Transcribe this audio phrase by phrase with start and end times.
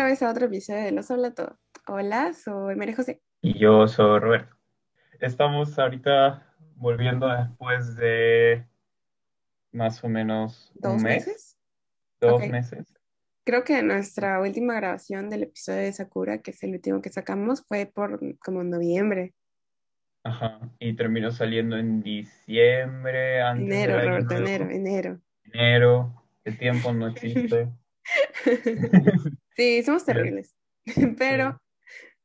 [0.00, 1.58] otra vez a otro episodio de Habla Todo.
[1.86, 3.20] Hola, soy María José.
[3.42, 4.56] Y yo soy Roberto.
[5.20, 8.64] Estamos ahorita volviendo después de
[9.72, 11.58] más o menos ¿Dos un mes, meses?
[12.18, 12.94] dos meses.
[13.44, 17.62] Creo que nuestra última grabación del episodio de Sakura, que es el último que sacamos,
[17.68, 19.34] fue por como noviembre,
[20.24, 20.60] Ajá.
[20.78, 25.20] Y terminó saliendo en diciembre, antes enero, Roberto, enero, enero.
[25.52, 26.24] Enero.
[26.44, 27.68] El tiempo no existe.
[29.60, 30.56] Sí, somos terribles,
[31.18, 31.60] pero,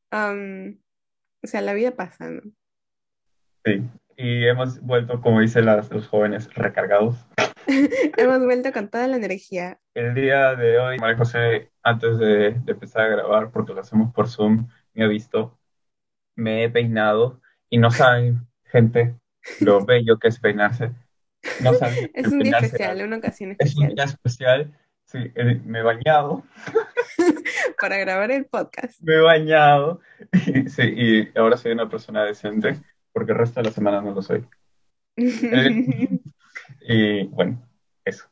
[0.10, 0.80] am,
[1.44, 2.42] o sea, la vida pasa, ¿no?
[3.66, 3.84] Sí.
[4.16, 7.18] Y hemos vuelto, como dicen las- los jóvenes, recargados.
[8.18, 9.82] Hemos vuelto con toda la energía.
[9.94, 14.14] El día de hoy, María José, antes de, de empezar a grabar, porque lo hacemos
[14.14, 15.60] por Zoom, me ha visto,
[16.38, 19.16] me he peinado y no saben, gente,
[19.60, 20.92] lo bello que es peinarse.
[21.62, 24.80] No saben Es un día especial, una ocasión es un especial día especial.
[25.16, 26.44] Sí, eh, me he bañado,
[27.80, 29.02] para grabar el podcast.
[29.02, 30.02] me he bañado
[30.34, 32.76] y, sí, y ahora soy una persona decente,
[33.14, 34.46] porque el resto de la semana no lo soy.
[36.88, 37.62] Y bueno,
[38.04, 38.26] eso.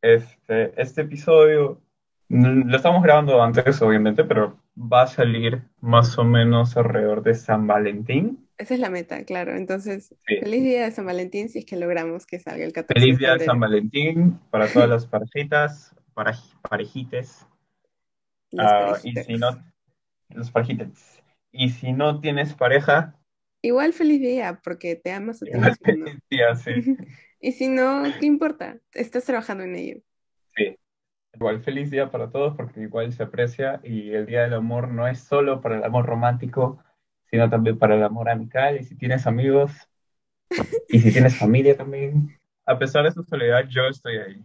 [0.00, 1.80] Este, este episodio
[2.28, 7.34] mm, lo estamos grabando antes, obviamente, pero va a salir más o menos alrededor de
[7.34, 8.48] San Valentín.
[8.58, 9.54] Esa es la meta, claro.
[9.56, 10.36] Entonces, Sí.
[10.40, 13.34] feliz día de San Valentín si es que logramos que salga el 14 Feliz día
[13.36, 13.58] de San.
[13.60, 16.36] Valentín para todas las parejitas, para,
[16.68, 17.46] parejites.
[18.58, 19.26] Ah, y parejitas.
[19.26, 19.64] si no,
[20.30, 21.22] los parejites.
[21.50, 23.14] Y si no tienes pareja,
[23.64, 25.40] Igual feliz día, porque te amas
[26.28, 26.72] día, sí.
[27.44, 28.78] Y si no, ¿qué importa?
[28.92, 30.00] Estás trabajando en ello.
[30.56, 30.76] Sí.
[31.34, 35.08] Igual feliz día para todos porque igual se aprecia y el Día del Amor no
[35.08, 36.84] es solo para el amor romántico,
[37.30, 39.72] sino también para el amor amical y si tienes amigos
[40.88, 42.38] y si tienes familia también.
[42.64, 44.44] A pesar de su soledad, yo estoy ahí.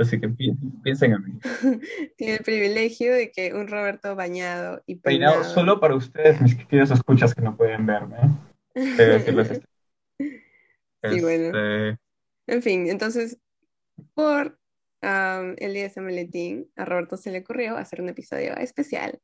[0.00, 1.38] Así que pi- piensen en mí.
[2.16, 5.54] Tiene el privilegio de que un Roberto bañado y Peinado peinado.
[5.54, 8.16] solo para ustedes, mis queridos escuchas que no pueden verme.
[8.16, 8.28] ¿eh?
[11.02, 11.46] Sí, bueno.
[11.46, 11.98] Este,
[12.46, 13.38] En fin, entonces,
[14.14, 14.58] por
[15.00, 19.20] am, el día de San Valentín, a Roberto se le ocurrió hacer un episodio especial.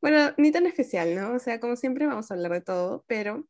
[0.00, 1.34] Bueno, ni tan especial, ¿no?
[1.34, 3.46] O sea, como siempre vamos a hablar de todo, pero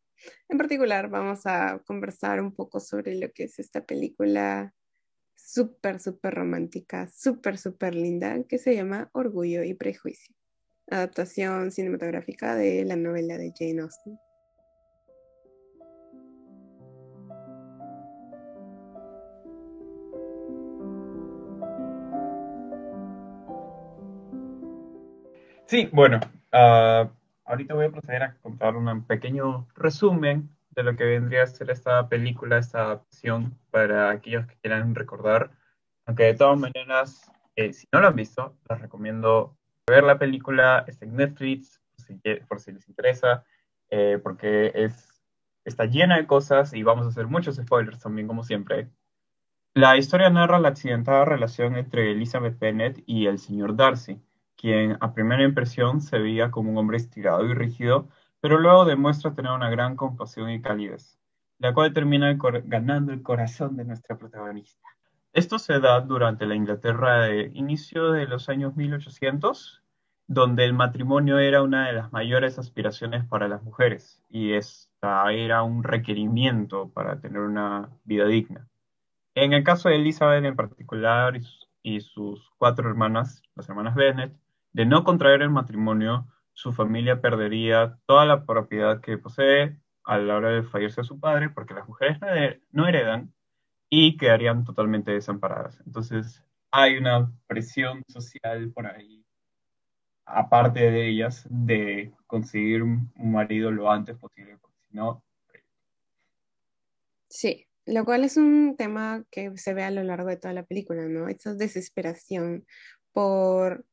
[0.49, 4.75] en particular vamos a conversar un poco sobre lo que es esta película
[5.39, 10.35] súper, súper romántica, súper, súper linda, que se llama Orgullo y Prejuicio,
[10.91, 14.19] adaptación cinematográfica de la novela de Jane Austen.
[25.67, 26.19] Sí, bueno,
[26.51, 27.11] ah,
[27.45, 31.71] ahorita voy a proceder a contar un pequeño resumen de lo que vendría a ser
[31.71, 35.51] esta película, esta adaptación, para aquellos que quieran recordar.
[36.07, 39.57] Aunque de todas maneras, eh, si no lo han visto, les recomiendo
[39.89, 42.15] ver la película, está en Netflix, si,
[42.47, 43.45] por si les interesa,
[43.91, 45.21] eh, porque es,
[45.65, 48.89] está llena de cosas y vamos a hacer muchos spoilers también, como siempre.
[49.75, 54.23] La historia narra la accidentada relación entre Elizabeth Bennet y el señor Darcy,
[54.57, 58.09] quien a primera impresión se veía como un hombre estirado y rígido,
[58.41, 61.19] pero luego demuestra tener una gran compasión y calidez,
[61.59, 64.89] la cual termina ganando el corazón de nuestra protagonista.
[65.33, 69.83] Esto se da durante la Inglaterra de inicio de los años 1800,
[70.27, 75.63] donde el matrimonio era una de las mayores aspiraciones para las mujeres y esta era
[75.63, 78.69] un requerimiento para tener una vida digna.
[79.35, 81.41] En el caso de Elizabeth en particular
[81.83, 84.33] y sus cuatro hermanas, las hermanas Bennet,
[84.73, 86.27] de no contraer el matrimonio,
[86.59, 91.51] su familia perdería toda la propiedad que posee a la hora de fallecer su padre,
[91.51, 93.33] porque las mujeres no her- no heredan
[93.91, 95.81] y quedarían totalmente desamparadas.
[95.87, 99.25] Entonces, hay una presión social por ahí,
[100.27, 105.25] aparte de ellas, de conseguir un marido lo antes posible, porque si no,
[107.29, 110.65] Sí, lo cual es un tema que se ve a lo largo de toda la
[110.65, 111.29] película, ¿no?
[111.29, 112.67] Esa desesperación
[113.13, 113.85] por,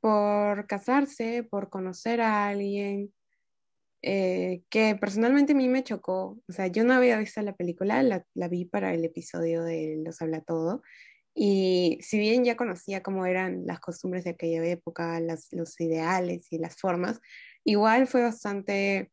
[0.00, 3.12] por casarse, por conocer a alguien,
[4.02, 6.40] eh, que personalmente a mí me chocó.
[6.48, 10.00] O sea, yo no había visto la película, la, la vi para el episodio de
[10.04, 10.82] Los Habla Todo.
[11.34, 16.48] Y si bien ya conocía cómo eran las costumbres de aquella época, las, los ideales
[16.52, 17.20] y las formas,
[17.64, 19.12] igual fue bastante,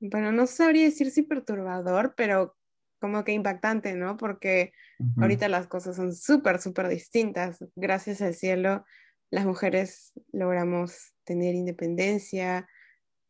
[0.00, 2.56] bueno, no sabría decir si perturbador, pero
[3.00, 4.16] como que impactante, ¿no?
[4.16, 5.22] Porque Ujú.
[5.22, 7.64] ahorita las cosas son súper, súper distintas.
[7.74, 8.84] Gracias al cielo,
[9.30, 12.68] las mujeres logramos tener independencia.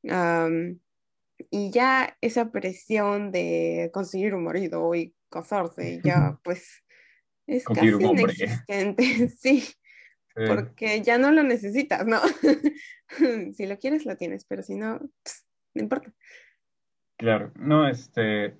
[0.08, 0.80] am,
[1.50, 6.84] y ya esa presión de conseguir un marido y casarse, ya pues
[7.46, 9.68] es Conseguir casi inexistente, sí,
[10.34, 12.20] porque ya no lo necesitas, ¿no?
[13.54, 16.12] si lo quieres, lo tienes, pero si no, no importa.
[17.16, 18.56] Claro, no, este,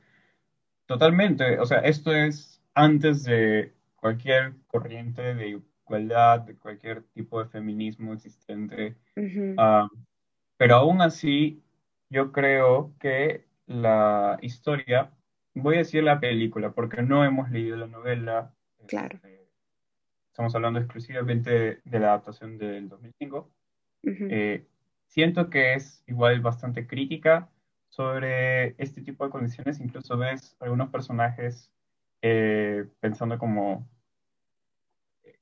[0.87, 5.61] totalmente, o sea, esto es antes de cualquier corriente de
[5.91, 8.97] igualdad, de cualquier tipo de feminismo existente,
[9.59, 9.89] ah,
[10.57, 11.63] pero aún así,
[12.11, 15.11] yo creo que la historia,
[15.55, 18.55] voy a decir la película, porque no hemos leído la novela.
[18.87, 19.17] Claro.
[19.17, 19.49] Este,
[20.29, 23.51] estamos hablando exclusivamente de la adaptación del 2005.
[24.03, 24.67] Eh,
[25.07, 27.51] siento que es igual bastante crítica
[27.89, 29.81] sobre este tipo de condiciones.
[29.81, 31.71] Incluso ves algunos personajes
[32.23, 33.89] eh, pensando como,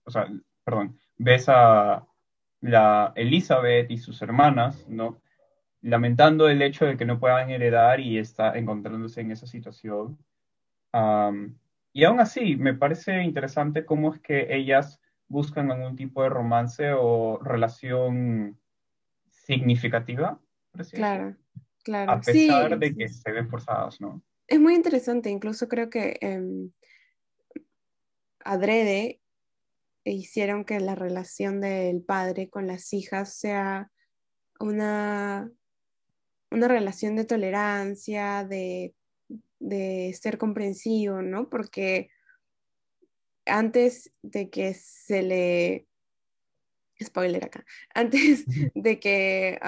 [0.09, 0.27] o sea,
[0.65, 2.07] perdón, ves a
[2.63, 5.21] la Elizabeth y sus hermanas, ¿no?
[5.83, 10.19] Lamentando el hecho de que no puedan heredar y está encontrándose en esa situación.
[11.93, 16.93] y aún así, me parece interesante cómo es que ellas buscan algún tipo de romance
[16.93, 18.59] o relación
[19.29, 20.41] significativa.
[20.93, 21.37] Claro,
[21.85, 22.13] claro.
[22.13, 24.23] A pesar de que se ven forzadas, ¿no?
[24.47, 26.71] Es muy interesante, incluso creo que eh,
[28.43, 29.21] adrede
[30.13, 33.91] hicieron que la relación del padre con las hijas sea
[34.61, 35.51] una,
[36.51, 38.95] una relación de tolerancia, de,
[39.59, 41.49] de ser comprensivo, ¿no?
[41.49, 42.11] Porque
[43.47, 45.87] antes de que se le,
[47.03, 47.65] spoiler acá,
[47.95, 48.45] antes
[48.75, 49.59] de que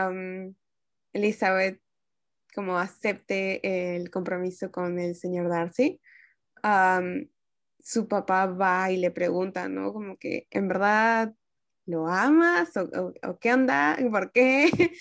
[1.13, 1.81] Elizabeth
[2.55, 6.01] como acepte el compromiso con el señor Darcy,
[7.82, 9.93] su papá va y le pregunta, ¿no?
[9.93, 11.35] Como que, ¿en verdad
[11.87, 12.77] lo amas?
[12.77, 13.99] ¿O, qué anda?
[14.11, 14.71] ¿Por qué?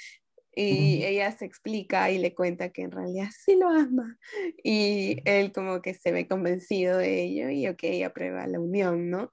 [0.62, 4.18] Y ella se explica y le cuenta que en realidad sí lo ama.
[4.62, 9.32] Y él como que se ve convencido de ello y ok, aprueba la unión, ¿no?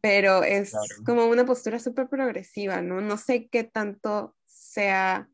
[0.00, 0.72] Pero es
[1.04, 3.00] como una postura súper progresiva, ¿no?
[3.00, 5.28] No sé qué tanto sea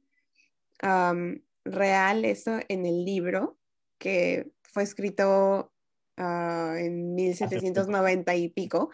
[1.64, 3.56] real eso en el libro
[3.98, 5.71] que fue escrito
[6.16, 8.90] ah, en 1790 y pico.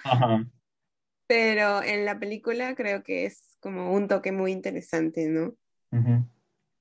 [1.26, 5.54] Pero en la película creo que es como un toque muy interesante, ¿no?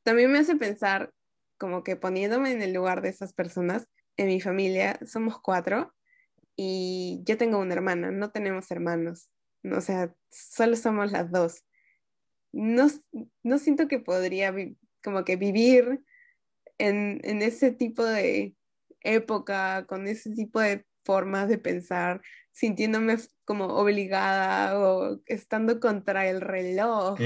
[0.03, 1.11] También me hace pensar,
[1.57, 5.93] como que poniéndome en el lugar de esas personas, en mi familia somos cuatro
[6.55, 9.29] y yo tengo una hermana, no tenemos hermanos,
[9.63, 11.63] o sea, solo somos las dos.
[12.51, 12.87] No,
[13.43, 14.53] no siento que podría
[15.03, 16.03] como que vivir
[16.77, 18.56] en, en ese tipo de
[19.01, 22.21] época, con ese tipo de formas de pensar,
[22.51, 27.17] sintiéndome como obligada o estando contra el reloj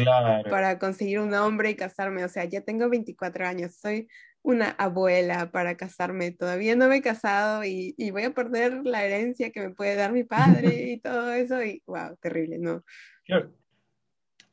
[0.49, 2.23] para conseguir un hombre y casarme.
[2.23, 4.07] O sea, ya tengo 24 años, soy
[4.43, 6.31] una abuela para casarme.
[6.31, 9.95] Todavía no me he casado y, y voy a perder la herencia que me puede
[9.95, 11.63] dar mi padre y todo eso.
[11.63, 12.83] Y wow, terrible, ¿no?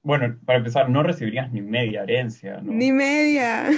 [0.03, 2.73] Bueno, para empezar, no recibirías ni media herencia, ¿no?
[2.73, 3.69] Ni media.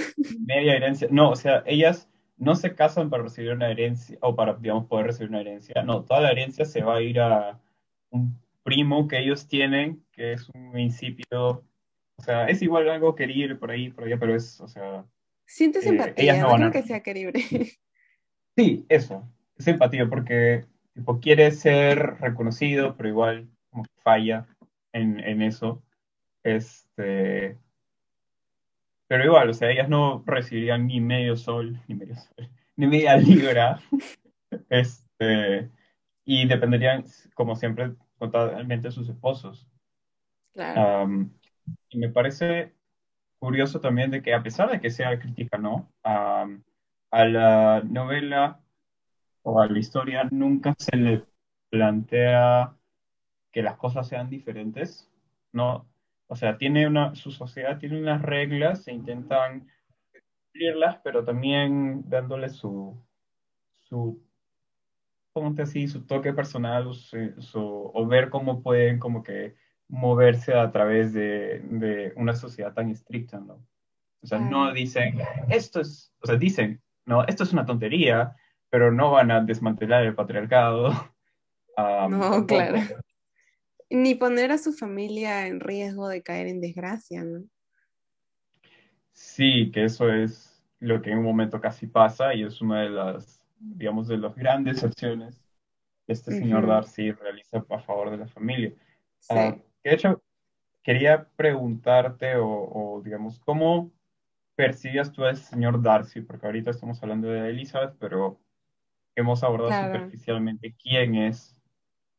[0.45, 1.07] Media herencia.
[1.11, 2.07] No, o sea, ellas
[2.41, 5.83] no se casan para recibir una herencia o para, digamos, poder recibir una herencia.
[5.83, 7.59] No, toda la herencia se va a ir a
[8.09, 11.63] un primo que ellos tienen, que es un principio,
[12.15, 15.05] o sea, es igual algo querible por ahí, por allá, pero es, o sea...
[15.45, 17.43] Sientes eh, empatía, no, creo que sea querible.
[18.57, 19.23] Sí, eso,
[19.57, 24.45] es empatía, porque tipo, quiere ser reconocido, pero igual como falla
[24.91, 25.81] en, en eso.
[26.43, 27.57] Este,
[29.11, 33.17] pero igual, o sea, ellas no recibirían ni medio sol, ni medio sol, ni media
[33.17, 33.81] libra.
[34.69, 35.69] este,
[36.23, 37.03] y dependerían,
[37.33, 39.67] como siempre, totalmente de sus esposos.
[40.53, 41.09] Claro.
[41.89, 42.73] y me parece
[43.37, 45.91] curioso también de que a pesar de que sea crítica, ¿no?
[46.03, 46.47] a
[47.11, 48.61] la novela
[49.41, 51.25] o a la historia nunca se le
[51.69, 52.77] plantea
[53.51, 55.11] que las cosas sean diferentes,
[55.51, 55.90] ¿no?
[56.31, 59.67] O sea, tiene una, su sociedad tiene unas reglas, se intentan
[60.45, 62.97] cumplirlas, pero también dándole su,
[63.75, 64.23] su,
[65.59, 66.89] así, su toque personal
[67.53, 69.57] o, ver cómo pueden como que
[69.89, 73.55] moverse a través de, una sociedad tan estricta, ¿no?
[74.21, 75.19] O sea, no dicen,
[75.49, 78.37] esto es, o sea, dicen, no, esto es una tontería,
[78.69, 80.93] pero no van a desmantelar el patriarcado.
[82.09, 83.00] no, claro
[83.91, 87.43] ni poner a su familia en riesgo de caer en desgracia, ¿no?
[89.11, 92.89] Sí, que eso es lo que en un momento casi pasa y es una de
[92.89, 95.43] las, digamos, de las grandes acciones
[96.07, 98.73] que este señor Darcy realiza a favor de la familia.
[99.19, 99.35] Sí.
[99.37, 100.23] Ah, de hecho,
[100.81, 103.91] quería preguntarte o, digamos, ¿cómo
[104.55, 106.21] percibías tú a ese señor Darcy?
[106.21, 108.39] Porque ahorita estamos hablando de Elizabeth, pero
[109.15, 111.55] hemos abordado superficialmente quién es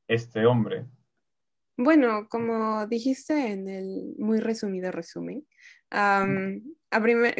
[0.06, 0.84] este hombre.
[1.76, 5.46] Bueno, como dijiste en el muy resumido resumen,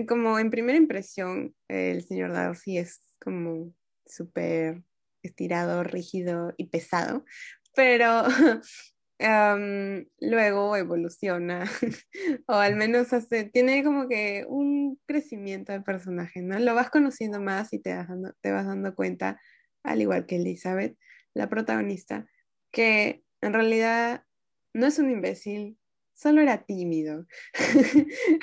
[0.09, 3.75] como en primera impresión, el señor Darcy es como
[4.07, 4.83] súper
[5.23, 7.25] estirado, rígido y pesado,
[7.75, 8.25] pero
[10.21, 11.71] luego evoluciona,
[12.49, 16.59] o al menos hace, tiene como que un crecimiento del personaje, ¿no?
[16.59, 17.95] Lo vas conociendo más y te
[18.41, 19.41] te vas dando cuenta,
[19.85, 20.97] al igual que Elizabeth,
[21.35, 22.27] la protagonista,
[22.73, 24.25] que en realidad
[24.73, 25.77] no es un imbécil,
[26.15, 27.27] solo era tímido.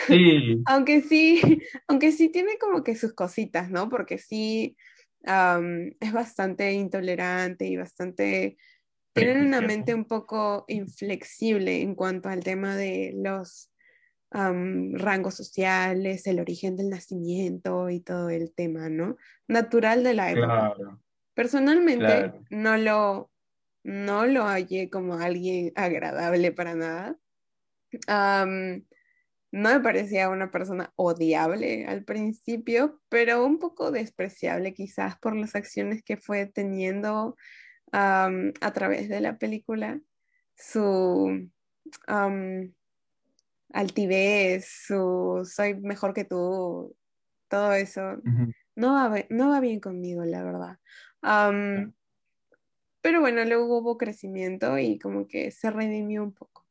[0.07, 0.61] Sí.
[0.65, 1.41] aunque sí,
[1.87, 3.89] aunque sí tiene como que sus cositas, ¿no?
[3.89, 4.77] Porque sí
[5.21, 8.57] es bastante intolerante y bastante
[9.13, 13.71] tienen una mente un poco inflexible en cuanto al tema de los
[14.31, 19.17] rangos sociales, el origen del nacimiento y todo el tema, ¿no?
[19.47, 20.75] Natural de la época.
[21.33, 23.31] Personalmente no lo
[23.83, 27.17] no lo hallé como alguien agradable para nada.
[29.51, 35.55] no me parecía una persona odiable al principio, pero un poco despreciable quizás por las
[35.55, 37.35] acciones que fue teniendo
[37.91, 39.99] a través de la película,
[40.55, 41.49] su
[43.73, 46.95] altivez, su soy mejor que tú,
[47.47, 48.21] todo eso,
[48.75, 50.77] no, va, no va bien conmigo, la verdad.
[53.01, 56.65] Pero bueno, luego hubo crecimiento y como que se redimió un poco.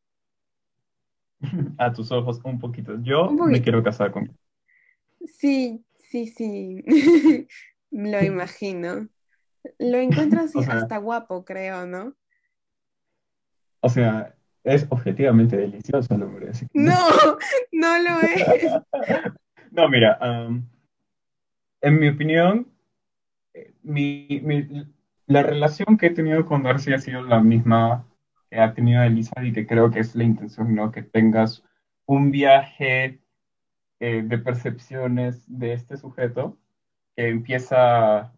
[1.79, 2.97] A tus ojos, un poquito.
[3.03, 4.37] Yo me quiero casar con.
[5.27, 6.85] Sí, sí, sí.
[7.91, 9.09] Lo imagino.
[9.79, 12.15] Lo encuentras hasta guapo, creo, ¿no?
[13.81, 16.51] O sea, es objetivamente delicioso el hombre.
[16.73, 16.97] No,
[17.73, 18.73] no lo es.
[19.71, 20.19] no, mira,
[21.81, 22.73] en mi opinión,
[23.55, 23.73] eh,
[25.29, 28.07] la relación que he tenido con Darcy ha sido la misma
[28.51, 30.91] que ha tenido Elisa y que creo que es la intención, ¿no?
[30.91, 31.63] Que tengas
[32.07, 33.21] un viaje
[34.01, 36.59] eh, de percepciones de este sujeto
[37.15, 38.33] que empieza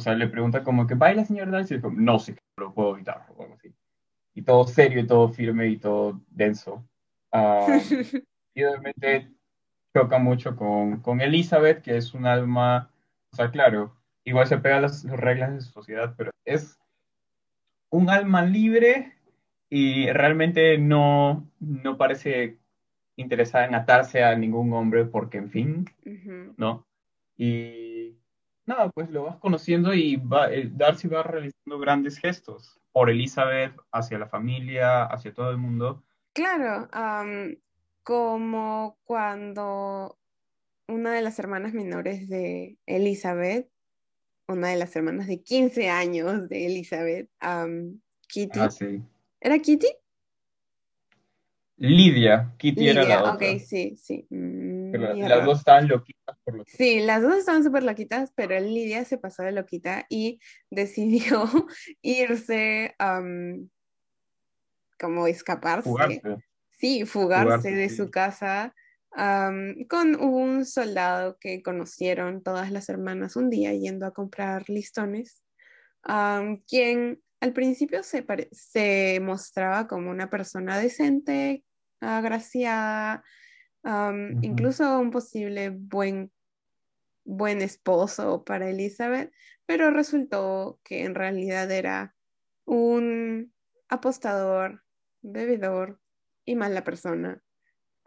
[0.00, 1.74] o sea, le pregunta como que, ¿baila, señor Darcy?
[1.74, 3.74] Y dice, no sé, lo puedo evitar, o algo así.
[4.34, 6.88] Y todo serio, y todo firme, y todo denso.
[7.30, 7.66] Ah,
[8.54, 9.30] y obviamente
[9.94, 12.90] choca mucho con, con Elizabeth, que es un alma,
[13.30, 13.99] o sea, claro,
[14.30, 16.78] igual se pega a las, reglas de su sociedad, pero es
[17.90, 19.14] un alma libre
[19.68, 22.58] y realmente no, no parece
[23.16, 25.90] interesada en atarse a ningún hombre porque, en fin,
[26.56, 26.86] ¿no?
[27.36, 28.16] Y
[28.66, 33.76] nada, pues lo vas conociendo y va, eh, Darcy va realizando grandes gestos por Elizabeth,
[33.92, 36.02] hacia la familia, hacia todo el mundo.
[36.32, 36.88] Claro,
[38.02, 40.18] como cuando
[40.88, 43.70] una de las hermanas menores de Elizabeth,
[44.50, 47.30] una de las hermanas de 15 años de Elizabeth,
[48.28, 48.60] Kitty.
[48.60, 49.02] Ah, sí.
[49.40, 49.88] ¿Era Kitty?
[51.76, 53.52] Lidia, Kitty era la otra.
[53.52, 54.26] Ok, sí, sí.
[54.28, 59.04] Mm, las dos estaban loquitas por lo Sí, las dos estaban súper loquitas, pero Lidia
[59.06, 60.40] se pasó de loquita y
[60.70, 61.44] decidió
[62.02, 62.94] irse,
[64.98, 65.88] como escaparse.
[65.88, 66.36] Fugarse.
[66.70, 68.74] Sí, fugarse, de su casa
[69.12, 75.42] con un soldado que conocieron todas las hermanas un día yendo a comprar listones,
[76.66, 81.64] quien al principio se, se mostraba como una persona decente,
[82.00, 83.24] agraciada,
[84.42, 86.30] incluso un posible buen,
[87.24, 89.32] buen esposo para Elizabeth,
[89.66, 92.14] pero resultó que en realidad era
[92.64, 93.52] un
[93.88, 94.82] apostador,
[95.22, 96.00] bebedor
[96.44, 97.42] y mala persona,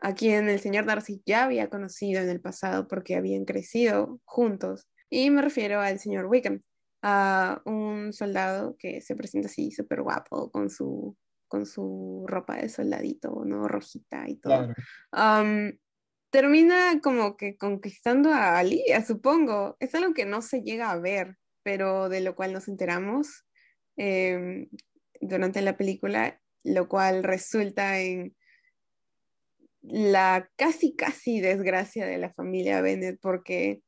[0.04, 4.86] a quien el señor Darcy ya había conocido en el pasado porque habían crecido juntos.
[5.10, 6.62] Y me refiero al señor Wickham,
[7.02, 11.16] a un soldado que se presenta así súper guapo con su
[11.48, 13.68] con su ropa de soldadito, ¿no?
[13.68, 14.74] Rojita y todo.
[16.32, 19.78] termina como que conquistando a Lidia, supongo.
[19.80, 23.46] Es algo que no se llega a ver, pero de lo cual nos enteramos
[23.98, 24.68] em,
[25.22, 28.36] durante la película, lo cual resulta en
[29.84, 33.82] la casi, casi desgracia de la familia Bennett, porque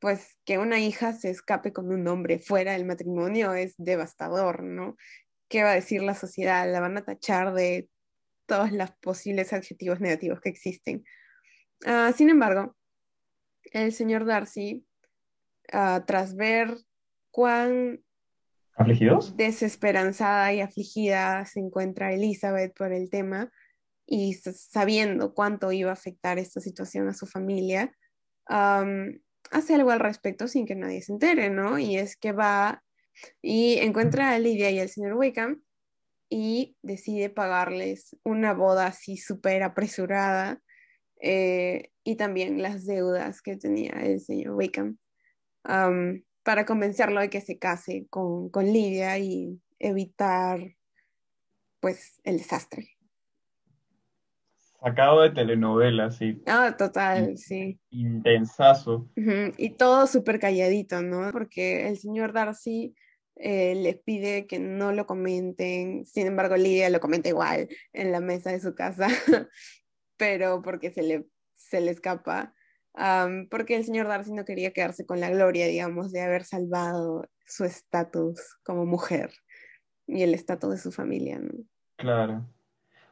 [0.00, 4.96] pues que una hija se escape con un hombre fuera del matrimonio es devastador, ¿no?
[5.48, 6.70] ¿qué va a decir la sociedad?
[6.70, 7.88] La van a tachar de
[8.46, 11.04] todos los posibles adjetivos negativos que existen.
[11.84, 12.76] Ah, sin embargo,
[13.72, 14.86] el señor Darcy,
[15.72, 16.76] ah, tras ver
[17.30, 18.02] cuán
[18.74, 19.36] ¿Afligidos?
[19.36, 23.50] desesperanzada y afligida se encuentra Elizabeth por el tema
[24.10, 27.94] y sabiendo cuánto iba a afectar esta situación a su familia,
[28.46, 31.78] hace algo al respecto sin que nadie se entere, ¿no?
[31.78, 32.82] Y es que va
[33.42, 35.62] y encuentra a Lidia y al señor Wickham
[36.30, 40.62] y decide pagarles una boda así súper apresurada
[41.20, 44.98] eh, y también las deudas que tenía el señor Wickham
[46.44, 50.76] para convencerlo de que se case con, con Lidia y evitar
[51.80, 52.97] pues el desastre.
[54.80, 56.40] Sacado de telenovela, sí.
[56.46, 57.80] Ah, total, sí.
[57.90, 59.10] Intensazo.
[59.56, 61.32] Y todo súper calladito, ¿no?
[61.32, 62.94] Porque el señor Darcy
[63.34, 68.20] eh, les pide que no lo comenten, sin embargo Lidia lo comenta igual en la
[68.20, 69.08] mesa de su casa,
[70.16, 72.54] pero porque se le, se le escapa,
[73.50, 77.64] porque el señor Darcy no quería quedarse con la gloria, digamos, de haber salvado su
[77.64, 79.32] estatus como mujer
[80.06, 81.52] y el estatus de su familia, ¿no?
[81.96, 82.44] Claro.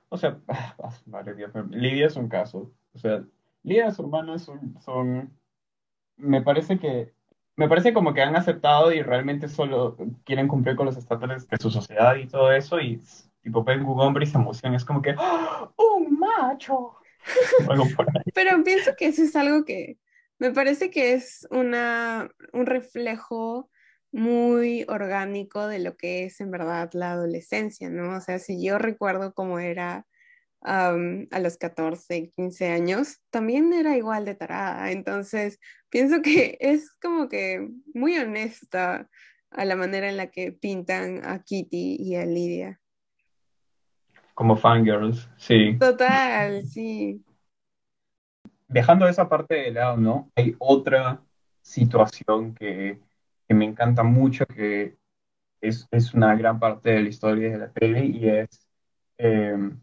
[0.09, 0.39] O sea,
[1.07, 2.73] vale, Dios, Lidia es un caso.
[2.95, 3.25] O sea,
[3.63, 5.37] Lidia y su hermana son, son,
[6.17, 7.13] me parece que,
[7.57, 11.57] me parece como que han aceptado y realmente solo quieren cumplir con los estándares de
[11.57, 13.01] su sociedad y todo eso y
[13.43, 16.97] tipo ven un hombre y se emociona, es como que, ¡Oh, ¡un macho!
[18.35, 19.99] Pero pienso que eso es algo que
[20.39, 23.71] me parece que es una, un reflejo
[24.17, 28.17] muy orgánico de lo que es en verdad la adolescencia, ¿no?
[28.17, 30.07] O sea, si yo recuerdo cómo era
[30.63, 34.91] a los 14, 15 años, también era igual de tarada.
[34.91, 39.09] Entonces, pienso que es como que muy honesta
[39.51, 42.81] a la manera en la que pintan a Kitty y a Lidia.
[44.35, 45.77] Como fangirls, sí.
[45.79, 47.23] Total, sí.
[48.67, 50.33] Dejando esa parte de lado, ¿no?
[50.35, 51.23] Hay otra
[51.63, 52.99] situación que
[53.47, 54.97] que me encanta mucho, que
[55.61, 58.67] es, es, una gran parte de la historia de la peli, y es
[59.19, 59.79] em,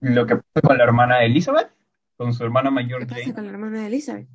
[0.00, 1.70] lo que pasa con la hermana de Elizabeth,
[2.16, 4.28] con su hermana mayor ¿Qué pasa con la hermana de Elizabeth?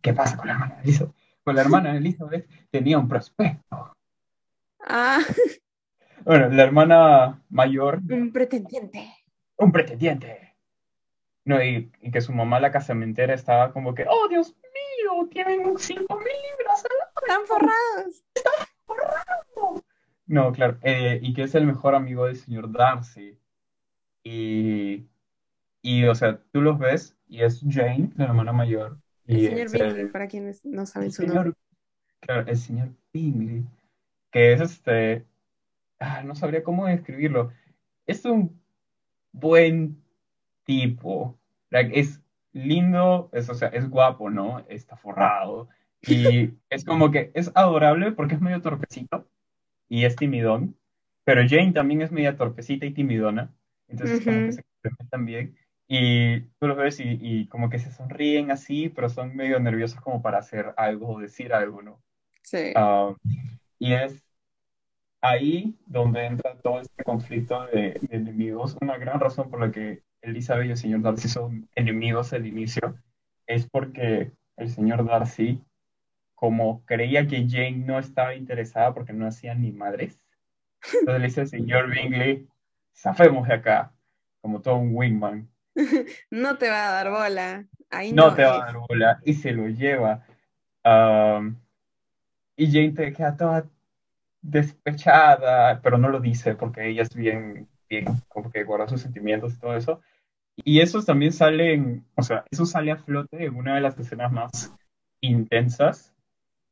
[0.00, 1.14] ¿Qué pasa con la hermana de Elizabeth?
[1.44, 3.94] Con la hermana de Elizabeth tenía un prospecto.
[4.80, 5.20] Ah.
[6.24, 8.00] Bueno, la hermana mayor.
[8.10, 9.14] Un pretendiente.
[9.56, 10.56] Un pretendiente.
[11.44, 15.78] No, y, y, que su mamá, la casamentera, estaba como que, oh Dios mío, tienen
[15.78, 16.84] cinco mil libras
[17.28, 18.24] están forrados.
[18.34, 18.52] Están
[18.86, 19.84] forrados.
[20.26, 20.78] No, claro.
[20.82, 23.38] Eh, y que es el mejor amigo del señor Darcy.
[24.22, 25.06] Y,
[25.82, 28.98] y, o sea, tú los ves y es Jane, la hermana mayor.
[29.26, 31.52] Y el señor Bingley, para quienes no saben su nombre.
[32.20, 33.64] Claro, el señor Bingley,
[34.30, 35.26] que es este,
[35.98, 37.52] ah, no sabría cómo describirlo.
[38.06, 38.60] Es un
[39.32, 40.02] buen
[40.64, 41.38] tipo.
[41.70, 42.20] es
[42.52, 44.60] lindo, es, o sea, es guapo, ¿no?
[44.68, 45.68] Está forrado.
[46.02, 49.28] Y es como que es adorable porque es medio torpecito
[49.88, 50.76] y es timidón,
[51.24, 53.52] pero Jane también es media torpecita y timidona,
[53.88, 55.56] entonces como que se complementan bien.
[55.90, 60.20] Y tú lo ves y, como que se sonríen así, pero son medio nerviosos como
[60.20, 62.02] para hacer algo o decir algo, ¿no?
[62.42, 62.72] Sí.
[62.76, 63.14] Ah,
[63.78, 64.22] y es
[65.22, 68.76] ahí donde entra todo este conflicto de, de, enemigos.
[68.82, 72.96] Una gran razón por la que Elizabeth y el señor Darcy son enemigos al inicio
[73.46, 75.62] es porque el señor Darcy
[76.38, 80.20] como creía que Jane no estaba interesada porque no hacían ni madres,
[81.00, 82.48] entonces le dice al señor Bingley,
[82.94, 83.92] zafemos de acá,
[84.40, 85.50] como todo un wingman.
[86.30, 87.66] no te va a dar bola.
[87.90, 89.20] Ahí no, te va a dar bola.
[89.24, 90.24] Y se lo lleva.
[92.56, 93.68] y Jane te queda toda
[94.40, 99.54] despechada, pero no lo dice porque ella es bien, bien, como que guarda sus sentimientos
[99.54, 100.02] y todo eso.
[100.54, 104.30] Y eso también sale, o sea, eso sale a flote en una de las escenas
[104.30, 104.72] más
[105.20, 106.14] intensas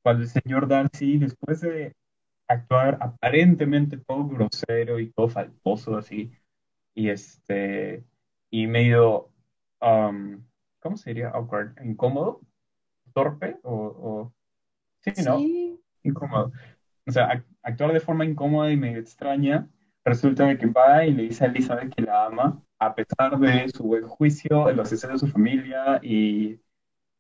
[0.07, 1.93] cuando el señor Darcy, después de
[2.47, 6.31] actuar aparentemente todo grosero y todo faltoso así,
[6.95, 8.05] y este,
[8.49, 9.33] y medio,
[9.81, 10.45] um,
[10.79, 11.31] ¿cómo se diría?
[11.31, 12.41] Awkward, incómodo,
[13.15, 14.33] torpe, o,
[15.01, 15.41] sí, ¿no?
[16.05, 16.53] Incómodo.
[17.05, 19.69] O sea, actuar de forma incómoda y medio extraña,
[20.05, 23.83] resulta que va y le dice a Elizabeth que la ama, a pesar de su
[23.83, 26.61] buen juicio, el los de su familia y,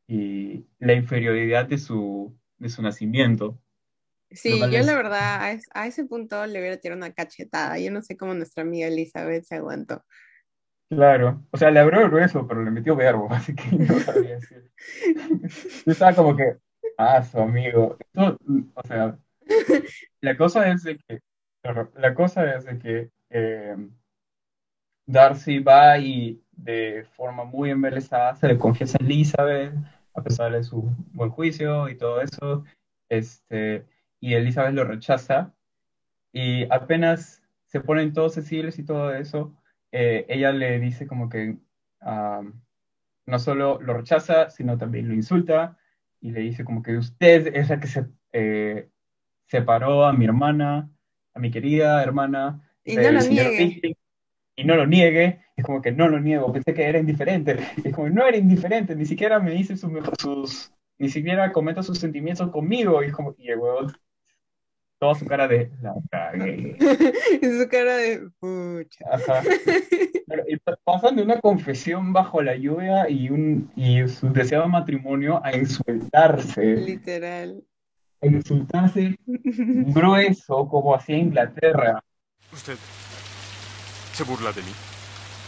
[0.06, 3.60] y la inferioridad de su, de su nacimiento.
[4.30, 7.78] Sí, yo la verdad a, ese punto le hubiera tirado una cachetada.
[7.78, 10.04] Yo no sé cómo nuestra amiga Elizabeth se aguantó.
[10.88, 14.70] Claro, o sea, le abrió grueso, pero le metió verbo, así que no sabía decir.
[15.84, 16.56] Yo estaba como que,
[16.98, 17.96] ah, su amigo.
[18.14, 19.18] o sea,
[20.20, 21.20] la cosa es de que,
[21.94, 23.76] la cosa es de que eh,
[25.06, 29.74] Darcy va y de forma muy embelesada se le confiesa a Elizabeth
[30.16, 32.64] a pesar de su buen juicio y todo eso,
[33.08, 33.86] este,
[34.20, 35.54] y Elizabeth lo rechaza,
[36.32, 39.54] y apenas se ponen todos sensibles y todo eso,
[39.92, 41.56] eh, ella le dice como que
[42.02, 45.78] no solo lo rechaza, sino también lo insulta,
[46.20, 48.88] y le dice como que usted es la que se eh,
[49.46, 50.90] separó a mi hermana,
[51.34, 53.95] a mi querida hermana, Y no lo niegue.
[54.56, 57.94] Y no lo niegue, es como que no lo niego, pensé que era indiferente, es
[57.94, 62.50] como no era indiferente, ni siquiera me dice sus, sus ni siquiera comenta sus sentimientos
[62.50, 63.92] conmigo, y es como, y el huevón,
[64.98, 66.74] toda su cara de, la cagué.
[67.42, 69.04] su cara de, pucha.
[69.12, 69.42] Ajá.
[70.28, 74.66] Pero, y pa- pasan de una confesión bajo la lluvia y, un, y su deseado
[74.68, 77.62] matrimonio a insultarse, Literal.
[78.22, 82.02] a insultarse grueso como hacía Inglaterra.
[82.52, 82.76] Usted
[84.16, 84.72] se burla de mí.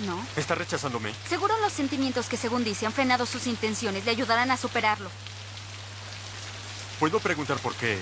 [0.06, 0.24] No.
[0.36, 1.12] Está rechazándome.
[1.28, 5.10] Seguro los sentimientos que según dice han frenado sus intenciones le ayudarán a superarlo.
[7.00, 7.98] Puedo preguntar por qué,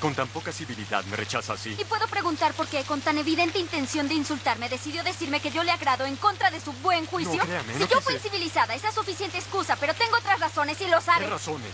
[0.00, 1.74] con tan poca civilidad, me rechaza así.
[1.78, 5.64] Y puedo preguntar por qué, con tan evidente intención de insultarme, decidió decirme que yo
[5.64, 7.36] le agrado en contra de su buen juicio.
[7.36, 10.80] No, créame, si no yo fui civilizada, esa es suficiente excusa, pero tengo otras razones
[10.80, 11.24] y lo sabe.
[11.24, 11.72] ¿Qué razones?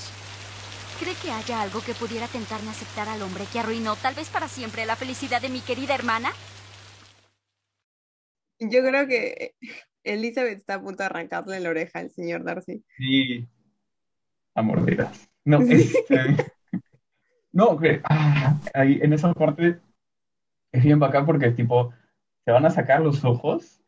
[1.01, 4.29] ¿Cree que haya algo que pudiera tentarme a aceptar al hombre que arruinó, tal vez
[4.29, 6.33] para siempre, la felicidad de mi querida hermana?
[8.59, 9.55] Yo creo que
[10.05, 12.85] Elizabeth está a punto de arrancarle la oreja al señor Darcy.
[12.97, 13.47] Sí,
[14.55, 15.29] a mordidas.
[15.45, 16.37] No, este,
[17.53, 19.79] no, que, ah, ahí en esa parte
[20.73, 21.93] es bien bacán porque tipo
[22.45, 23.81] se van a sacar los ojos,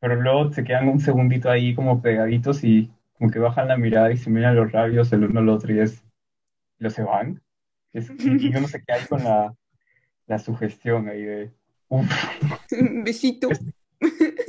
[0.00, 4.12] pero luego se quedan un segundito ahí como pegaditos y como que bajan la mirada
[4.12, 6.04] y se miran los labios el uno al otro y es,
[6.78, 7.42] luego se van.
[7.92, 9.54] Es- y, uno se queda ahí con la,
[10.26, 11.52] la sugestión ahí de,
[11.88, 12.10] uff,
[13.04, 13.48] Besito.
[13.48, 13.72] Mío.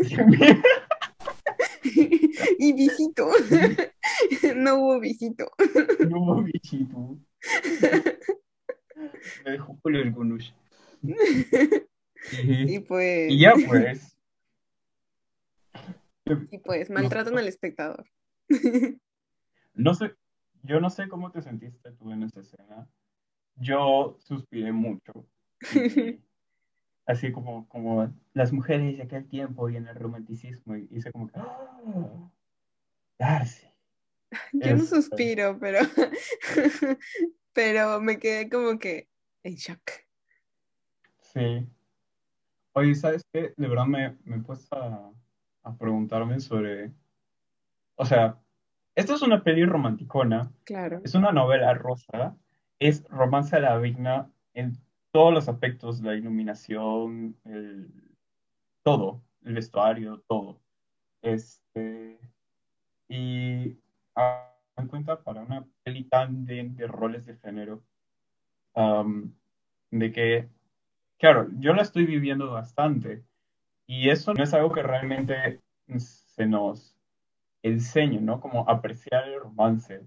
[2.60, 3.30] y visito.
[4.56, 5.52] no hubo visito.
[6.08, 7.18] No, bichito.
[9.46, 10.52] Me dejó con el gunush.
[11.02, 14.18] y pues, Y ya pues,
[16.52, 18.06] y pues maltratan al espectador.
[19.74, 20.14] no sé,
[20.64, 22.88] yo no sé cómo te sentiste tú en esa escena.
[23.56, 25.28] Yo suspiré mucho.
[27.06, 31.28] Así como, como las mujeres de aquel tiempo y en el romanticismo, y hice como
[31.28, 32.32] que, ¡ah!
[33.20, 33.68] Darcy.
[34.54, 34.96] Yo no Este.
[34.96, 35.80] suspiro, pero,
[37.54, 39.10] pero me quedé como que
[39.44, 39.82] en shock.
[41.22, 41.68] Sí.
[42.74, 43.54] Oye, ¿sabes qué?
[43.58, 45.14] De verdad me, me he puesto a,
[45.64, 46.94] a preguntarme sobre,
[47.96, 48.42] o sea,
[48.96, 51.02] esta es una peli romanticona, Claro.
[51.04, 52.38] es una novela rosa,
[52.80, 54.74] es romance a la vigna en
[55.14, 57.88] todos los aspectos, la iluminación, el,
[58.82, 60.60] todo, el vestuario, todo.
[61.22, 62.20] Este,
[63.08, 63.78] y
[64.76, 67.84] en cuenta para una peli tan de, roles de género,
[69.92, 70.50] de que,
[71.20, 73.24] claro, yo la estoy viviendo bastante
[73.86, 75.62] y eso no es algo que realmente
[75.96, 76.98] se nos
[77.62, 78.42] enseñe, ¿no?
[78.42, 80.02] Como apreciar el romance.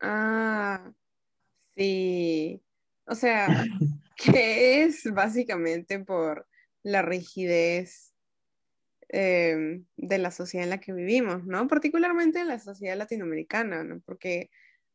[0.00, 0.92] Ah,
[1.74, 2.62] sí.
[3.06, 3.46] O sea,
[4.16, 6.46] que es básicamente por
[6.82, 8.14] la rigidez
[9.08, 11.68] em, de la sociedad en la que vivimos, ¿no?
[11.68, 14.00] Particularmente en la sociedad latinoamericana, ¿no?
[14.00, 14.50] Porque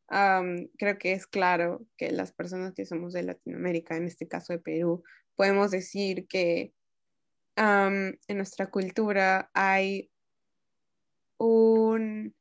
[0.08, 4.58] creo que es claro que las personas que somos de Latinoamérica, en este caso de
[4.58, 5.04] Perú,
[5.36, 6.72] podemos decir que
[7.56, 10.10] en nuestra cultura hay
[11.38, 12.34] un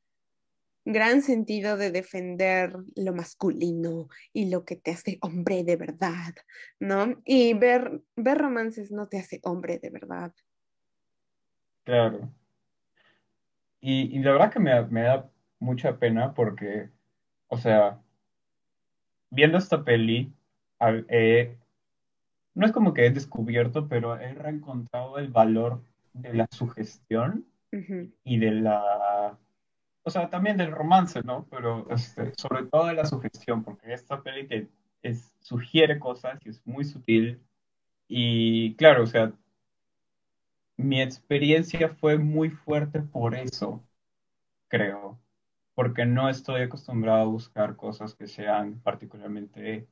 [0.93, 6.34] gran sentido de defender lo masculino y lo que te hace hombre de verdad,
[6.80, 7.21] ¿no?
[7.26, 10.34] Y ver, ver romances no te hace hombre de verdad.
[11.84, 12.32] Claro.
[13.82, 16.89] Y, y la verdad que me, me da mucha pena porque,
[17.47, 18.02] o sea,
[19.30, 20.34] viendo esta peli,
[21.10, 21.58] eh,
[22.54, 27.45] no es como que he descubierto, pero he reencontrado el valor de la sugestión
[28.23, 29.38] y de la,
[30.08, 31.46] o sea, también del romance, ¿no?
[31.52, 34.70] Pero este, sobre todo de la sugestión, porque esta peli te
[35.02, 37.41] es, sugiere cosas y es muy sutil.
[38.08, 39.34] Y claro, o sea,
[40.78, 43.84] mi experiencia fue muy fuerte por eso,
[44.70, 45.20] creo,
[45.76, 49.89] porque no estoy acostumbrado a buscar cosas que sean particularmente,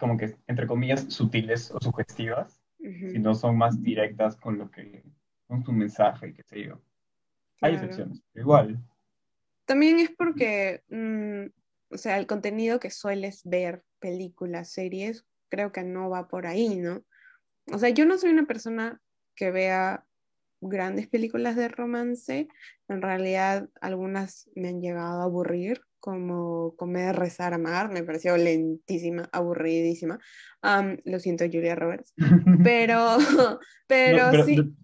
[0.00, 5.04] como que, entre comillas, sutiles o sugestivas, ujú, sino son más directas con lo que,
[5.46, 6.80] con su mensaje, qué sé yo.
[7.60, 7.86] Hay claro.
[7.86, 8.82] excepciones, igual.
[9.64, 11.46] También es porque, mm,
[11.94, 16.76] o sea, el contenido que sueles ver, películas, series, creo que no va por ahí,
[16.76, 17.04] ¿no?
[17.72, 19.00] O sea, yo no soy una persona
[19.34, 20.04] que vea
[20.60, 22.48] grandes películas de romance.
[22.88, 27.90] En realidad, algunas me han llegado a aburrir, como Comer, Rezar, Amar.
[27.90, 30.20] Me pareció lentísima, aburridísima.
[31.04, 32.14] Lo siento, Julia Roberts.
[32.62, 33.16] Pero,
[33.88, 34.76] pero No, pero- sí.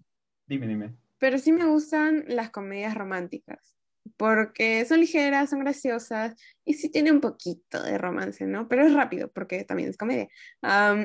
[0.45, 0.95] Dime, dime.
[1.23, 3.77] Pero sí me gustan las comedias románticas,
[4.17, 8.67] porque son ligeras, son graciosas y sí tiene un poquito de romance, ¿no?
[8.67, 10.27] Pero es rápido, porque también es comedia.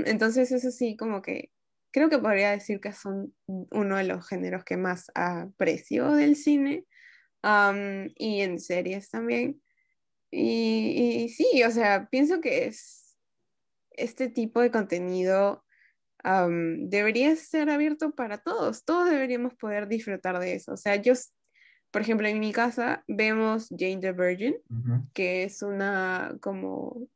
[0.07, 1.53] Entonces eso sí, como que
[1.93, 6.85] creo que podría decir que son uno de los géneros que más aprecio del cine
[8.17, 9.63] y en series también.
[10.33, 13.17] Y, y, sí, o sea, pienso que es
[13.93, 15.65] este tipo de contenido
[16.25, 20.73] debería ser abierto para todos, todos deberíamos poder disfrutar de eso.
[20.73, 21.15] O sea, yo,
[21.91, 24.57] por ejemplo, en mi casa vemos Jane the Virgin,
[25.15, 27.09] que es una como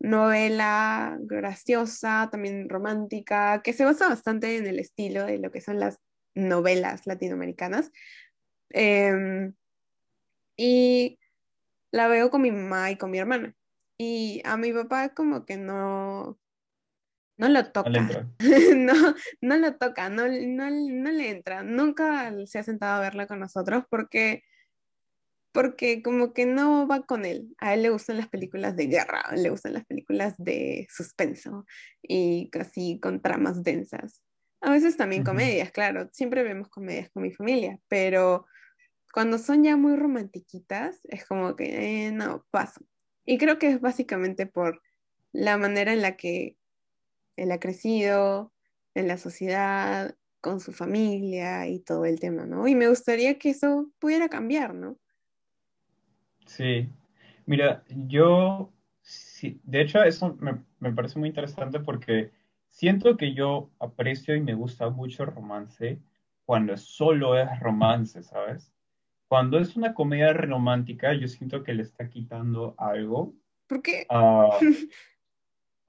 [0.00, 5.80] novela graciosa, también romántica, que se basa bastante en el estilo de lo que son
[5.80, 5.98] las
[6.34, 7.90] novelas latinoamericanas.
[8.70, 9.54] Em,
[10.56, 11.18] y
[11.90, 13.54] la veo con mi mamá y con mi hermana.
[13.96, 16.38] Y a mi papá como que no,
[17.38, 17.90] no lo toca.
[18.76, 21.62] No, no, lo toca, no, no, no, le entra.
[21.62, 24.42] Nunca se ha sentado a verla con nosotros porque,
[25.52, 27.54] porque como que no va con él.
[27.58, 31.64] A él le gustan las películas de guerra, le gustan las películas de suspenso
[32.02, 34.22] y casi con tramas densas.
[34.60, 36.08] A veces también comedias, claro.
[36.12, 38.46] Siempre vemos comedias con mi familia, pero
[39.12, 42.84] cuando son ya muy romantiquitas, es como que eh, no, paso.
[43.24, 44.82] Y creo que es básicamente por
[45.32, 46.57] la manera en la que
[47.38, 48.52] él ha crecido
[48.94, 52.68] en la sociedad, con su familia y todo el tema, ¿no?
[52.68, 54.98] Y me gustaría que eso pudiera cambiar, ¿no?
[56.46, 56.88] Sí,
[57.46, 58.72] mira, yo,
[59.02, 62.30] sí, de hecho eso me, me parece muy interesante porque
[62.70, 66.00] siento que yo aprecio y me gusta mucho el romance
[66.44, 68.72] cuando solo es romance, ¿sabes?
[69.28, 73.34] Cuando es una comedia romántica, yo siento que le está quitando algo.
[73.66, 74.06] ¿Por qué?
[74.08, 74.58] Ah,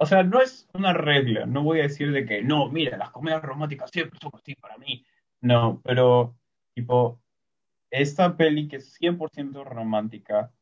[0.02, 3.12] o sea, no es una regla, no voy a decir de que no, mira, las
[3.12, 5.06] comedias románticas siempre son así para mí.
[5.42, 6.38] No, pero
[6.74, 7.22] tipo,
[7.92, 10.54] esta peli que es 100% romántica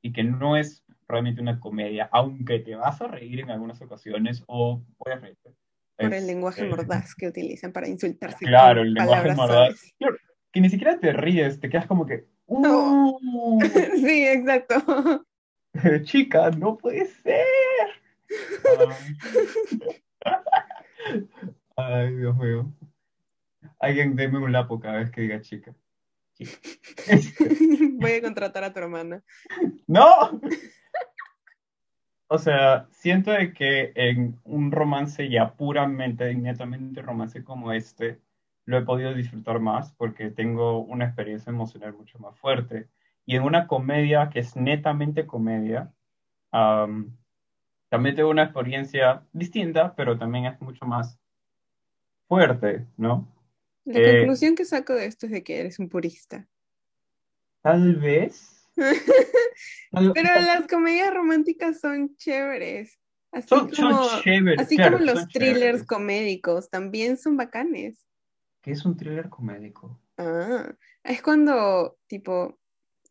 [0.00, 4.44] y que no es realmente una comedia, aunque te vas a reír en algunas ocasiones
[4.46, 5.50] o puedes reírte.
[5.96, 8.44] Por el lenguaje mordaz que utilizan para insultarse.
[8.44, 9.74] Claro, el lenguaje mordaz.
[10.52, 12.26] que ni siquiera te ríes, te quedas como que...
[12.46, 13.58] Uh".
[14.04, 15.24] sí, exacto.
[16.04, 17.44] Chica, no puede ser.
[21.76, 22.72] Ay, Dios mío.
[23.78, 25.74] Alguien deme un lapo cada vez que diga chica.
[28.00, 29.22] Voy a contratar a tu hermana.
[29.86, 30.40] ¡No!
[32.28, 38.20] O sea, siento de que en un romance ya puramente, netamente romance como este,
[38.64, 42.88] lo he podido disfrutar más porque tengo una experiencia emocional mucho más fuerte.
[43.26, 45.92] Y en una comedia que es netamente comedia,
[47.94, 51.16] también tengo una experiencia distinta, pero también es mucho más
[52.26, 53.32] fuerte, ¿no?
[53.84, 56.44] La eh, conclusión que saco de esto es de que eres un purista.
[57.62, 58.68] Tal vez.
[58.74, 62.98] pero las comedias románticas son chéveres.
[63.30, 64.60] Así como, chéveres.
[64.60, 68.04] Así como los thrillers comédicos, también son bacanes.
[68.60, 70.00] ¿Qué es un thriller comédico?
[70.18, 72.58] Ah, es cuando, tipo,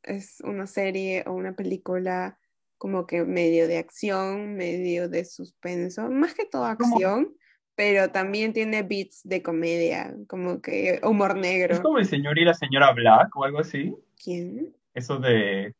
[0.01, 2.37] es una serie o una película
[2.83, 7.33] como que medio de acción, medio de suspenso, más que todo acción,
[7.75, 11.75] pero también tiene beats de comedia, como que humor negro.
[11.75, 13.95] ¿Es como el señor y la señora Black o algo así?
[14.21, 14.75] ¿Quién?
[14.93, 15.73] Eso de...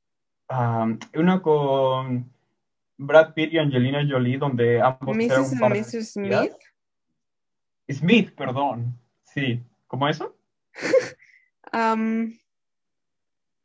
[1.14, 2.32] uno con
[2.96, 5.14] Brad Pitt y Angelina Jolie, donde ambos...
[5.14, 5.52] Mrs.
[5.52, 6.54] Un par Smith.
[7.92, 8.98] Smith, perdón.
[9.24, 9.62] Sí.
[9.88, 10.38] ¿Cómo eso?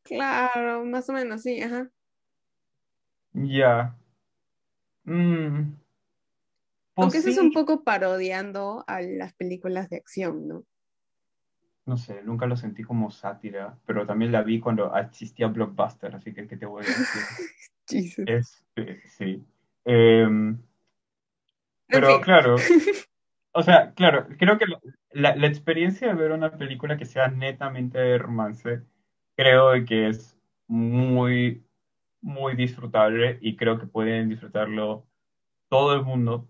[0.03, 1.88] claro, más o menos, sí, ajá.
[3.46, 3.94] Ya.
[5.07, 5.79] Mm,
[6.96, 10.64] Aunque eso es un poco parodiando a las películas de acción, ¿no?
[11.87, 16.35] No sé, nunca lo sentí como sátira, pero también la vi cuando existía Blockbuster, así
[16.35, 17.22] que ¿qué te voy a decir?
[18.27, 19.42] Este, sí.
[19.87, 20.59] Em,
[21.87, 22.57] pero claro,
[23.53, 24.66] o sea, claro, creo que
[25.12, 28.83] la, la experiencia de ver una película que sea netamente de romance,
[29.37, 31.64] creo que es muy
[32.20, 35.07] muy disfrutable y creo que pueden disfrutarlo
[35.68, 36.48] todo el mundo.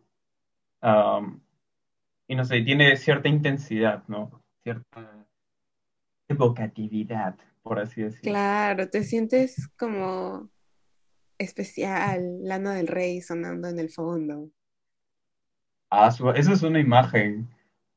[2.26, 4.42] y no sé, tiene cierta intensidad, ¿no?
[4.62, 5.26] Cierta
[6.28, 8.30] evocatividad, por así decirlo.
[8.30, 10.50] Claro, te sientes como
[11.38, 14.50] especial, Lana del Rey sonando en el fondo.
[15.90, 17.48] Ah, eso es una imagen.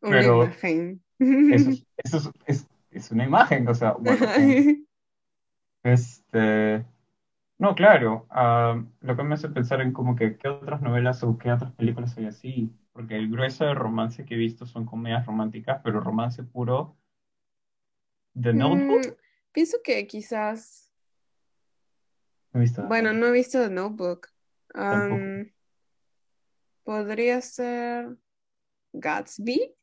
[0.01, 1.03] Una imagen.
[2.03, 4.25] Eso, es, es, una imagen, o sea, bueno,
[5.83, 6.83] este,
[7.61, 8.25] no, claro.
[8.31, 11.71] Ah, lo que me hace pensar en como que qué otras novelas o qué otras
[11.73, 12.75] películas hay así.
[12.91, 16.97] Porque el grueso de romance que he visto son comedias románticas, pero romance puro.
[18.33, 19.05] ¿The Notebook?
[19.05, 19.11] Mm,
[19.51, 20.91] pienso que quizás.
[22.53, 22.81] he visto.
[22.87, 24.27] Bueno, no he visto The Notebook.
[26.83, 28.17] podría ser
[28.91, 29.75] Gatsby.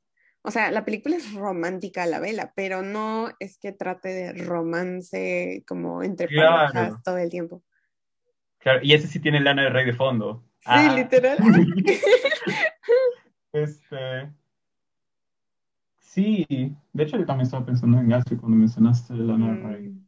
[0.42, 4.32] o sea, la película es romántica a la vela, pero no es que trate de
[4.32, 6.72] romance como entre Claro.
[6.72, 7.62] parejas todo el tiempo.
[8.68, 10.42] Claro, y ese sí tiene Lana del Rey de fondo.
[10.60, 11.38] Sí, Ah, literal.
[13.52, 14.30] Este.
[16.00, 16.46] Sí,
[16.92, 19.88] de hecho yo también estaba pensando en Gatsby cuando mencionaste Lana del Rey.
[19.88, 20.06] Mm,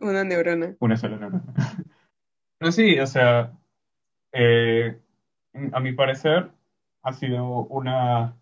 [0.00, 0.76] Una neurona.
[0.80, 1.52] Una sola neurona.
[2.58, 3.52] Pero sí, o sea,
[4.32, 4.98] eh,
[5.72, 6.50] a mi parecer
[7.02, 8.36] ha sido una,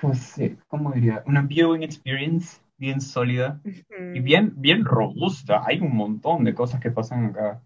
[0.00, 0.14] ¿cómo
[0.68, 1.22] cómo diría?
[1.26, 5.62] Una viewing experience bien sólida y bien, bien robusta.
[5.66, 7.62] Hay un montón de cosas que pasan acá.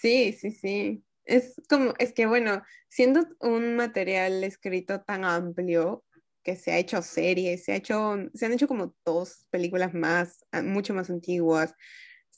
[0.00, 1.04] Sí, sí, sí.
[1.24, 6.04] Es como, es que bueno, siendo un material escrito tan amplio
[6.42, 10.44] que se ha hecho series, se ha hecho, se han hecho como dos películas más,
[10.52, 11.74] ah, mucho más antiguas.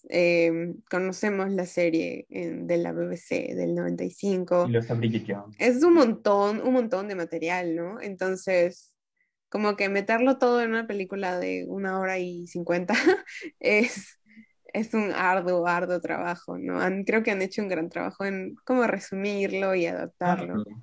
[0.09, 4.67] Eh, conocemos la serie en- de la BBC del 95.
[4.69, 5.57] Y lo está Bridget Jones.
[5.59, 8.01] Es un montón, un montón de material, ¿no?
[8.01, 8.95] Entonces,
[9.49, 12.95] como que meterlo todo en una película de una hora y cincuenta
[13.61, 14.19] es,
[14.75, 16.81] es un arduo, arduo trabajo, ¿no?
[16.81, 20.59] Han- creo que han hecho un gran trabajo en cómo resumirlo y adaptarlo.
[20.59, 20.83] Claro.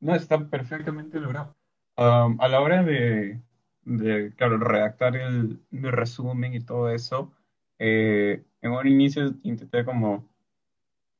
[0.00, 1.56] No, está perfectamente logrado.
[1.96, 3.42] Um, a la hora de,
[3.84, 7.32] de, claro, redactar el, el resumen y todo eso,
[7.78, 10.28] eh, en un inicio intenté como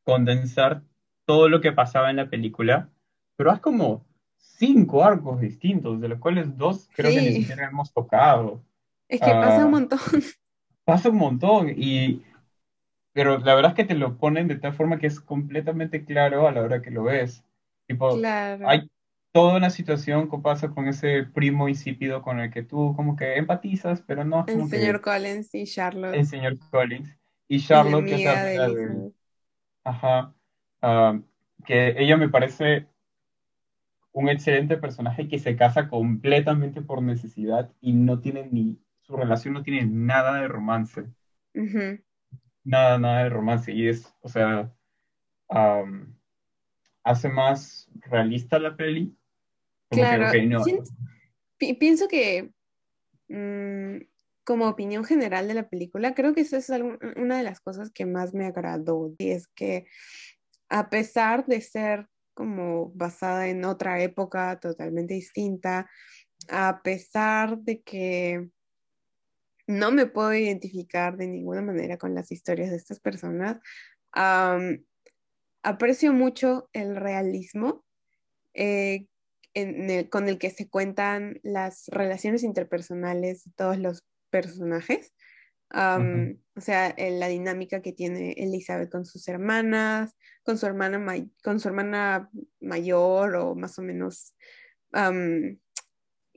[0.04, 0.84] condensar
[1.26, 2.90] todo lo que pasaba en la película,
[3.36, 4.06] pero hay como
[4.38, 7.34] cinco arcos distintos, de los cuales dos creo que ni Sí.
[7.34, 8.64] siquiera hemos tocado.
[9.08, 9.98] Es que pasa un Ah, montón.
[10.90, 12.22] Pasa un montón y
[13.12, 16.48] pero la verdad es que te lo ponen de tal forma que es completamente claro
[16.48, 17.44] a la hora que lo ves.
[17.87, 18.61] Tipo, Claro.
[18.62, 18.90] hay
[19.33, 23.37] toda una situación que pasa con ese primo insípido con el que tú como que
[23.37, 27.09] empatizas, pero no El como que señor Collins y Charlotte el señor Collins
[27.48, 29.12] y la Charlotte que es amiga de de
[29.85, 30.35] ajá,
[30.83, 31.20] ah,
[31.66, 32.88] que ella me parece
[34.12, 38.79] un excelente personaje que se casa completamente por necesidad y no tiene ni
[39.11, 41.05] su relación no tiene nada de romance.
[42.62, 43.73] Nada, nada de romance.
[43.73, 44.73] Y es, o sea,
[47.05, 49.16] hace más realista la peli.
[49.88, 50.64] Como que, Claro, ok, no.
[50.64, 50.90] siento-
[51.59, 52.53] pi- pienso que
[53.29, 54.03] mm,
[54.44, 57.90] como opinión general de la película, creo que esa es algo- una de las cosas
[57.92, 59.87] que más me agradó, y es que
[60.68, 65.88] a pesar de ser como basada en otra época totalmente distinta,
[66.49, 68.49] a pesar de que
[69.70, 73.59] no me puedo identificar de ninguna manera con las historias de estas personas,
[74.12, 74.85] am,
[75.62, 77.85] aprecio mucho el realismo
[78.54, 79.06] eh,
[79.54, 85.14] en el- con el que se cuentan las relaciones interpersonales de todos los personajes.
[85.70, 90.98] Am, O sea, la dinámica que tiene Elizabeth con sus hermanas, con su hermana,
[91.44, 92.28] con su hermana
[92.61, 94.35] mayor o más o menos
[94.92, 95.59] am,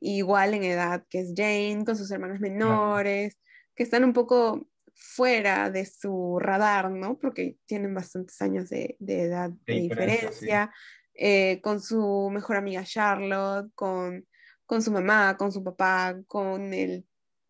[0.04, 3.40] igual en edad que es Jane, con sus hermanas menores,
[3.76, 7.18] que están un poco fuera de su radar, ¿no?
[7.18, 10.46] Porque tienen bastantes años de, de edad De de diferencia, sí.
[10.46, 10.74] diferencia,
[11.16, 14.28] eh, con su mejor amiga Charlotte, con,
[14.66, 17.06] con su mamá, con su papá, con el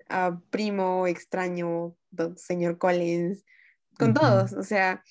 [0.10, 1.96] ah, primo extraño,
[2.36, 3.44] señor Collins,
[3.98, 4.20] con Ujú.
[4.20, 5.04] todos, o sea,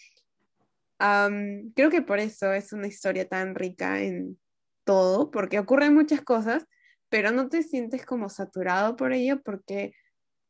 [0.99, 4.39] am, creo que por eso es una historia tan rica en
[4.85, 6.67] todo, porque ocurren muchas cosas,
[7.13, 9.95] pero no te sientes como saturado por ello porque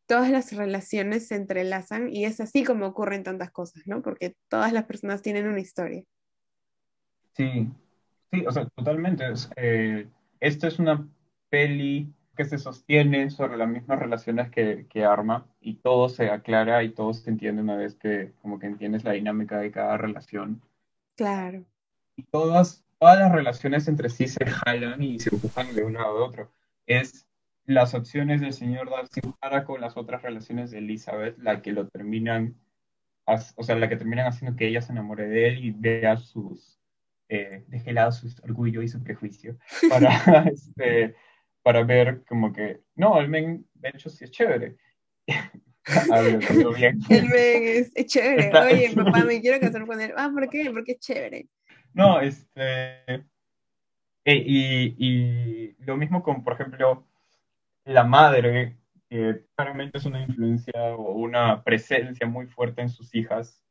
[0.06, 4.02] todas las relaciones se entrelazan y es así como ocurren tantas cosas, ¿no?
[4.02, 6.04] Porque todas las personas tienen una historia.
[7.36, 7.68] Sí,
[8.30, 9.24] sí, o sea, totalmente.
[9.56, 10.08] eh,
[10.40, 11.08] esto es una
[11.50, 16.82] peli que se sostiene sobre las mismas relaciones que, que arma y todo se aclara
[16.84, 20.62] y todo se entiende una vez que como que entiendes la dinámica de cada relación.
[21.16, 21.66] Claro,
[22.16, 26.18] Y todas, todas las relaciones entre sí se jalan y se empujan de un lado
[26.18, 26.52] a otro.
[26.86, 27.26] Es
[27.64, 31.88] las opciones del señor Darcy para con las otras relaciones de Elizabeth la que lo
[31.88, 32.54] terminan,
[33.26, 36.78] o sea, la que terminan haciendo que ella se enamore de él y vea sus,
[37.28, 39.58] eh, deje de lado su orgullo y su prejuicio
[39.90, 41.16] para, este,
[41.64, 44.76] para ver como que, no, el men, de hecho, sí es chévere.
[46.12, 47.00] Hablo bien.
[47.10, 48.56] el men es, es chévere.
[48.56, 50.12] Oye, papá, me quiero casar con él.
[50.16, 50.70] Ah, ¿por qué?
[50.70, 51.48] Porque es chévere.
[51.94, 53.04] No, este.
[54.24, 57.04] eh, y, y lo mismo con, por ejemplo,
[57.84, 58.76] la madre,
[59.08, 63.62] que claramente es una influencia o una presencia muy fuerte en sus hijas,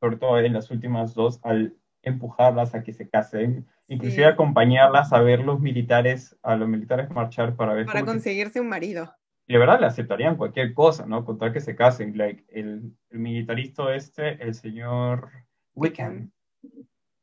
[0.00, 4.30] sobre todo en las últimas dos, al empujarlas a que se casen, inclusive Sí.
[4.32, 8.68] acompañarlas a ver los militares, a los militares marchar para ver Para que- conseguirse un
[8.68, 9.14] marido.
[9.46, 11.24] y de verdad le aceptarían cualquier cosa, ¿no?
[11.24, 12.16] Con tal que se casen.
[12.16, 15.28] Like, el, el militarista este, el señor
[15.74, 16.30] Wickham,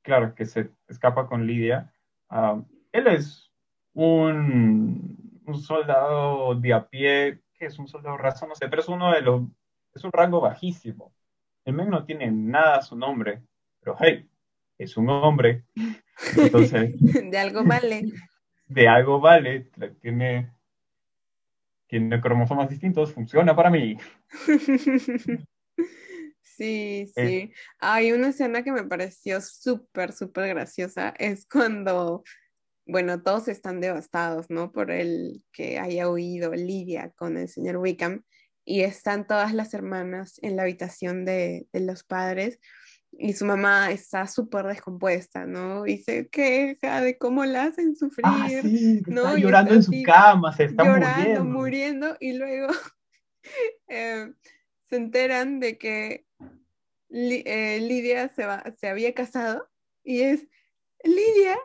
[0.02, 1.93] claro, que se escapa con Lidia.
[2.30, 3.52] ah, él es
[3.93, 8.88] un, un soldado de a pie, que es un soldado raso, no sé, pero es
[8.89, 9.41] uno de los,
[9.93, 11.14] es un rango bajísimo.
[11.66, 13.43] El men no tiene nada a su nombre,
[13.82, 14.30] pero hey,
[14.78, 15.66] es un hombre.
[16.36, 16.95] Entonces,
[17.32, 18.04] De algo vale.
[18.68, 19.70] de algo vale,
[20.02, 20.52] tiene,
[21.88, 23.98] tiene cromosomas distintos, funciona para mí.
[26.58, 27.53] Sí, sí.
[27.80, 31.14] Hay una escena que me pareció súper, súper graciosa.
[31.20, 32.24] Es cuando,
[32.86, 34.72] bueno, todos están devastados, ¿no?
[34.72, 38.24] Por el que haya huido Lidia con el señor Wickham.
[38.66, 42.60] Y están todas las hermanas en la habitación de, de los padres.
[43.12, 45.86] Y su mamá está súper descompuesta, ¿no?
[45.86, 48.26] Y se queja de cómo la hacen sufrir.
[48.28, 49.28] Ah, sí, que ¿no?
[49.28, 51.45] está llorando está en su cama, se está llorando, muriendo.
[51.45, 52.68] muriendo, y luego
[53.88, 54.34] eh,
[54.89, 56.26] se enteran de que
[57.10, 59.70] Li- eh, Lidia se, va, se había casado
[60.03, 60.47] y es
[61.03, 61.58] Lidia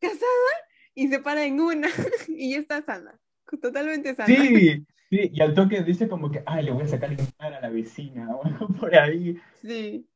[0.00, 0.52] casada
[0.94, 1.88] y se para en una
[2.28, 3.18] y ya está sana,
[3.62, 4.36] totalmente sana.
[4.36, 7.58] Sí, sí, y al toque dice como que, ay, le voy a sacar en cara
[7.58, 9.40] a la vecina o algo por ahí.
[9.62, 10.08] Sí,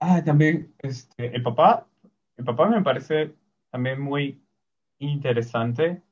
[0.00, 1.88] Ah, también, este, el papá,
[2.36, 3.34] el papá me parece
[3.70, 4.40] también muy
[4.98, 6.02] interesante,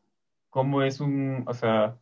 [0.50, 1.98] cómo es un, o sea,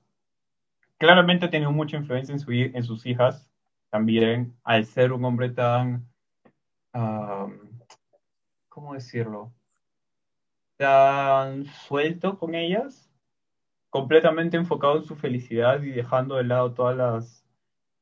[0.99, 3.51] claramente ha tenido mucha influencia en, su, en sus hijas,
[3.95, 6.05] también, al ser un hombre tan,
[6.92, 7.78] am,
[8.68, 9.55] ¿cómo decirlo?
[10.76, 13.09] Tan suelto con ellas,
[13.90, 17.47] completamente enfocado en su felicidad y dejando de lado todas las,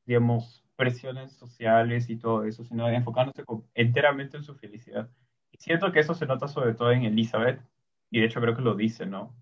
[0.07, 3.43] digamos, presiones sociales y todo eso, sino enfocándose
[3.75, 5.11] enteramente en su felicidad.
[5.51, 7.61] Y siento que eso se nota sobre todo en Elizabeth,
[8.09, 9.35] y de hecho creo que lo dice, ¿no?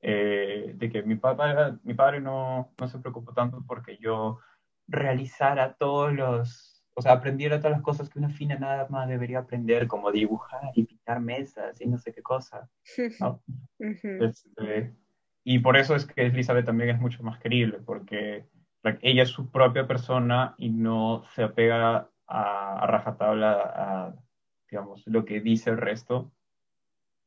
[0.00, 4.40] Eh, de que mi papá, mi padre no, no se preocupó tanto porque yo
[4.88, 9.40] realizara todos los, o sea, aprendiera todas las cosas que una fina nada más debería
[9.40, 12.68] aprender, como dibujar y pintar mesas y no sé qué cosa.
[13.78, 14.94] Este,
[15.44, 18.46] y por eso es que Elizabeth también es mucho más creíble, porque
[18.82, 24.14] like, ella es su propia persona y no se apega a, a rajatabla a,
[24.70, 26.32] digamos, lo que dice el resto.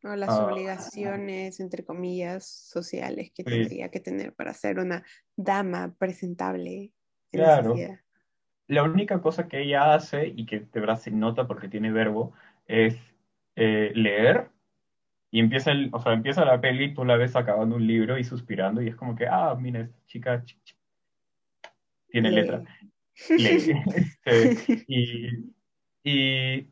[0.04, 0.46] O las Ah.
[0.46, 3.50] obligaciones, entre comillas, sociales que Sí.
[3.50, 5.04] tendría que tener para ser una
[5.36, 6.94] dama presentable
[7.44, 7.76] Claro.
[8.68, 12.34] La única cosa que ella hace, y que de verdad se nota porque tiene verbo,
[12.68, 12.98] es
[13.56, 14.50] eh, leer.
[15.32, 18.24] Y empieza, el, o sea, empieza la peli, tú la ves acabando un libro y
[18.24, 20.76] suspirando, y es como que, ah, mira, esta chica ch- ch-
[22.10, 22.64] tiene letra.
[23.38, 23.74] Lee.
[23.96, 25.54] Este, y,
[26.04, 26.68] y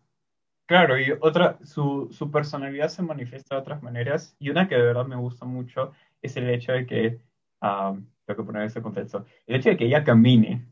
[0.66, 4.84] claro, y otra, su, su personalidad se manifiesta de otras maneras, y una que de
[4.84, 5.92] verdad me gusta mucho
[6.22, 7.20] es el hecho de que,
[7.66, 7.96] ah,
[8.26, 10.68] tengo que poner ese contexto, el hecho de que ella camine.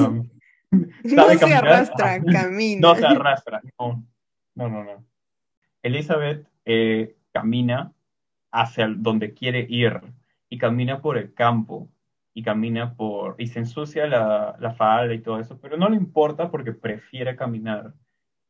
[0.00, 0.28] Um,
[1.04, 1.66] No se caminar.
[1.66, 2.88] arrastra, camina.
[2.88, 4.04] No se arrastra, no,
[4.54, 5.04] no, no, no.
[5.82, 7.92] Elizabeth eh, camina
[8.50, 10.00] hacia donde quiere ir
[10.48, 11.88] y camina por el campo
[12.32, 15.96] y camina por y se ensucia la, la falda y todo eso, pero no le
[15.96, 17.94] importa porque prefiere caminar.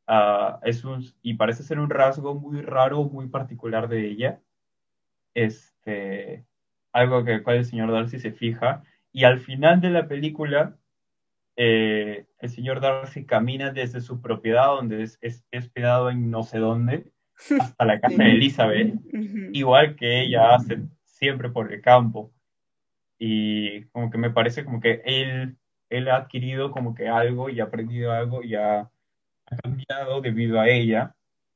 [0.07, 4.40] Ah, es un, y parece ser un rasgo muy raro, muy particular de ella.
[5.34, 6.45] Este,
[6.95, 8.82] algo que el cual el señor Darcy se fija.
[9.12, 10.78] Y al final de la película,
[11.57, 16.45] eh, el señor Darcy camina desde su propiedad, donde es, es, es hospedado en no
[16.45, 17.12] sé dónde,
[17.61, 18.95] hasta la casa de Elizabeth,
[19.53, 22.32] igual que ella hace siempre por el campo.
[23.18, 25.57] Y como que me parece como que él,
[25.90, 30.61] él ha adquirido como que algo y ha aprendido algo y ha, ha cambiado debido
[30.61, 31.14] a ella.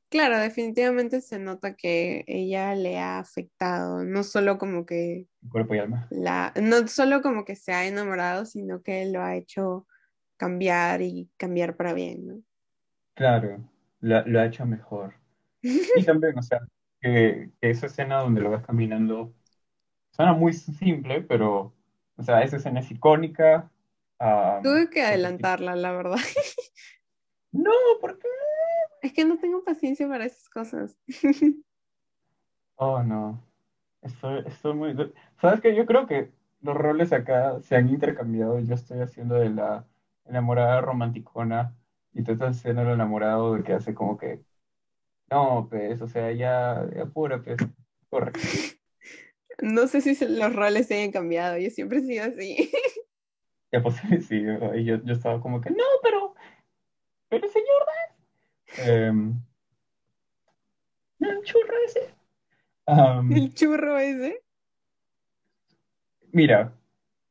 [0.09, 5.79] Claro, definitivamente se nota que ella le ha afectado, no solo como que Cuerpo y
[5.79, 6.09] alma.
[6.09, 9.87] la, no solo como que se ha enamorado, sino que lo ha hecho
[10.37, 12.43] cambiar y cambiar para bien, ¿no?
[13.15, 15.15] Claro, lo, lo ha hecho mejor.
[15.93, 16.59] Y también, o sea,
[17.01, 19.33] que, que esa escena donde lo ves caminando
[20.11, 21.75] suena muy simple, pero,
[22.17, 23.71] o sea, esa escena es icónica.
[24.19, 26.17] ah, Tuve que adelantarla, la verdad.
[27.51, 28.27] No, ¿por qué?
[29.01, 30.97] Es que no tengo paciencia para esas cosas.
[32.75, 33.43] Oh, no.
[34.01, 34.95] Estoy, estoy muy...
[35.41, 35.75] ¿Sabes qué?
[35.75, 36.31] Yo creo que
[36.61, 38.59] los roles acá se han intercambiado.
[38.59, 39.85] Yo estoy haciendo de la
[40.25, 41.75] enamorada romanticona
[42.13, 44.41] y tú estás haciendo el enamorado de que hace como que...
[45.31, 47.57] No, pues, o sea, ya, ya apura, pues,
[48.09, 48.31] corre.
[49.61, 52.71] No sé si los roles se hayan cambiado, yo siempre he sido así.
[53.71, 53.95] Ya pues
[54.27, 56.08] sí, yo, yo estaba como que, no, pero,
[58.85, 59.33] Em,
[61.19, 62.13] el churro ese.
[63.29, 64.41] El churro ese.
[66.31, 66.73] mira,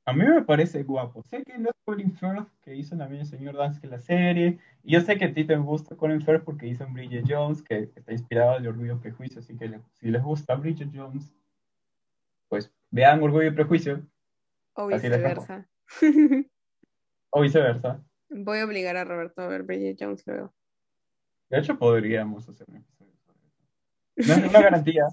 [0.05, 1.23] A mí me parece guapo.
[1.23, 4.59] Sé que no es Colin Firth, que hizo también el señor Dance que la serie.
[4.83, 7.63] Y yo sé que a ti te gusta Colin Firth porque hizo en Bridget Jones,
[7.63, 9.41] que está inspirado en Orgullo y Prejuicio.
[9.41, 11.31] Así que si les gusta Bridget Jones,
[12.49, 14.07] pues vean Orgullo y Prejuicio.
[14.75, 15.69] O viceversa.
[17.31, 18.03] o viceversa.
[18.31, 20.55] Voy a obligar a Roberto a ver Bridget Jones luego.
[21.51, 23.39] De hecho, podríamos hacer un episodio sobre
[24.17, 24.35] eso.
[24.41, 25.05] No es una garantía,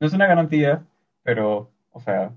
[0.00, 0.86] no es una garantía,
[1.22, 2.34] pero, o sea,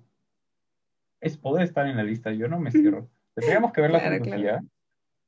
[1.21, 2.31] es poder estar en la lista.
[2.31, 3.09] Yo no me cierro.
[3.33, 4.63] Tendríamos que ver la trilogía.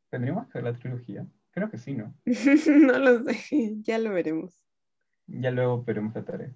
[0.10, 1.28] ¿Tendríamos que ver la trilogía?
[1.52, 2.14] Creo que sí, ¿no?
[2.26, 4.66] no lo sé, ya lo veremos.
[5.28, 6.52] Ya luego veremos la tarea.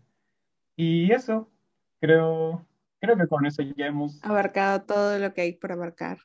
[0.75, 1.51] Y eso,
[1.99, 2.65] creo,
[2.99, 6.19] creo que con eso ya hemos abarcado todo lo que hay por abarcar.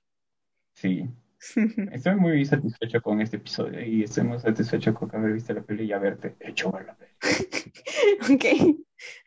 [0.75, 1.11] Sí.
[1.93, 5.85] Estoy muy satisfecho con este episodio y estoy muy satisfecho con haber visto la peli
[5.85, 7.13] y haberte hecho ver la peli.
[8.35, 8.77] ok.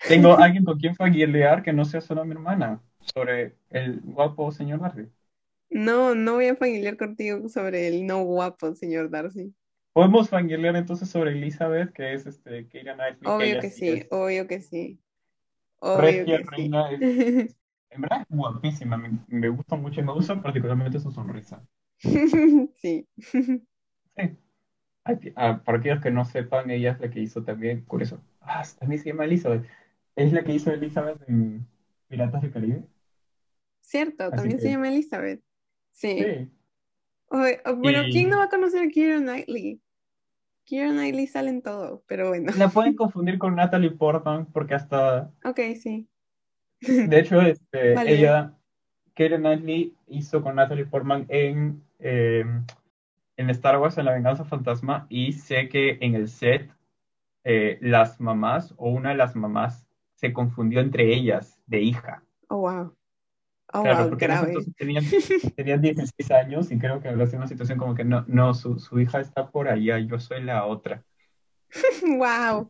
[0.07, 2.82] Tengo alguien con quien familiar que no sea solo mi hermana
[3.14, 5.07] sobre el guapo señor Darcy.
[5.70, 9.53] No, no voy a familiar contigo sobre el no guapo señor Darcy.
[9.93, 13.32] Podemos familiar entonces sobre Elizabeth, que es este Keira Knightley.
[13.32, 14.99] Obvio que, sí, obvio que sí.
[15.80, 16.95] Obvio que Reina sí.
[17.01, 17.57] Es,
[17.89, 21.62] en verdad es guapísima, me, me, gusta mucho y me gusta particularmente su sonrisa.
[22.82, 23.08] sí.
[23.22, 23.68] Sí.
[25.36, 28.64] Ah, para aquellos que no sepan, ella es la que hizo también, por eso, ah,
[28.80, 29.66] también se llama Elizabeth.
[30.16, 31.66] Es la que hizo Elizabeth en
[32.08, 32.84] Piratas del Caribe.
[33.80, 35.41] Cierto, también se llama Elizabeth.
[35.91, 36.49] Sí.
[37.30, 39.82] Bueno, ¿quién no va a conocer a Keira Knightley?
[40.66, 42.52] Keira Knightley sale en todo, pero bueno.
[42.58, 45.32] La pueden confundir con Natalie Portman porque hasta...
[45.45, 46.08] Ok, sí.
[46.82, 48.58] De hecho, este, ella,
[49.14, 52.45] Keira Knightley hizo con Natalie Portman en, eh,
[53.38, 56.72] en Star Wars, en La Venganza Fantasma, y sé que en el set
[57.43, 62.24] eh, las mamás o una de las mamás se confundió entre ellas de hija.
[62.49, 62.95] Oh, wow.
[63.74, 64.28] Oh, claro, porque
[64.78, 65.06] tenían,
[65.56, 68.78] tenían, 16 años y creo que habló de una situación como que no, no su,
[68.78, 71.06] su, hija está por allá, yo soy la otra.
[72.18, 72.70] wow.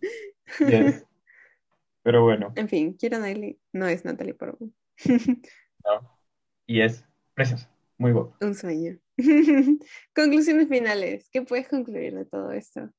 [2.04, 2.54] Pero bueno.
[2.56, 4.74] En fin, Kira Knightley no es Natalie Portman.
[5.06, 6.18] no.
[6.68, 7.04] Y es
[7.34, 8.38] preciosa, muy bueno.
[8.40, 8.98] Un sueño.
[10.16, 11.30] Conclusiones finales.
[11.32, 12.90] ¿Qué puedes concluir de todo esto?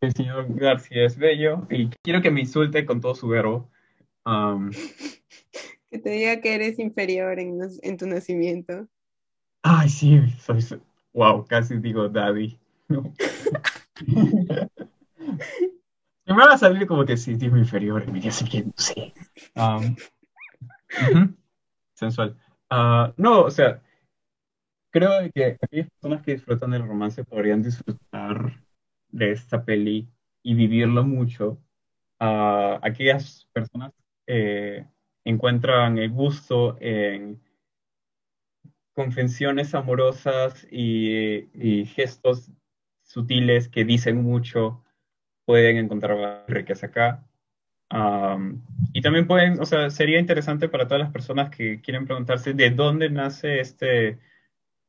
[0.00, 3.70] El señor García es bello y quiero que me insulte con todo su verbo.
[5.90, 8.88] que te diga que eres inferior en, en tu nacimiento.
[9.62, 10.62] Ay, sí, soy,
[11.12, 12.58] wow, casi digo daddy.
[12.88, 13.06] me
[16.26, 19.14] va a salir como que sí, digo inferior, me dice que sí.
[21.94, 22.36] Sensual.
[22.70, 23.80] Ah, no, o sea,
[24.94, 28.60] creo que aquellas personas que disfrutan del romance podrían disfrutar
[29.08, 30.08] de esta peli
[30.44, 31.58] y vivirlo mucho,
[32.20, 33.92] uh, aquellas personas
[34.28, 34.86] eh,
[35.24, 37.42] encuentran el gusto en
[38.94, 42.52] convenciones amorosas y, y, gestos
[43.02, 44.84] sutiles que dicen mucho,
[45.44, 47.26] pueden encontrar riqueza acá.
[47.90, 52.54] Um, y también pueden, o sea, sería interesante para todas las personas que quieren preguntarse
[52.54, 54.20] de dónde nace este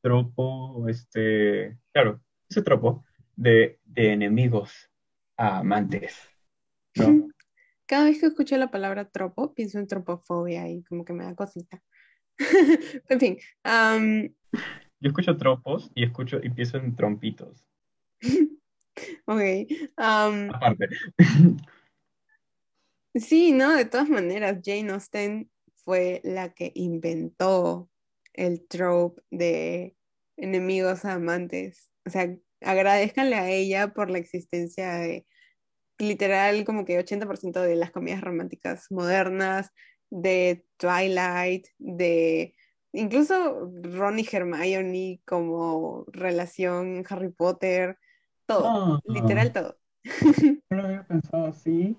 [0.06, 3.04] tropo, este, claro, ese tropo
[3.36, 4.92] de, enemigos
[5.36, 6.16] a amantes.
[6.94, 7.28] ¿no?
[7.88, 11.34] Cada vez que escucho la palabra tropo, pienso en tropofobia y como que me da
[11.34, 11.82] cosita.
[13.10, 13.38] en fin.
[15.00, 17.66] Yo escucho tropos y escucho y pienso en trompitos.
[19.26, 19.42] ok.
[19.98, 20.90] Aparte.
[23.16, 27.90] sí, no, de todas maneras, Jane Austen fue la que inventó
[28.36, 29.96] el trope de
[30.38, 31.92] enemigos a amantes.
[32.06, 35.26] O sea, agradezcanle a ella por la existencia de
[35.98, 39.72] literal como que 80% de las comedias románticas modernas,
[40.10, 42.54] de Twilight, de
[42.94, 47.98] incluso Ron y Hermione como relación Harry Potter,
[48.46, 49.00] todo, ah.
[49.06, 49.78] literal todo.
[50.70, 51.98] No lo había pensado así,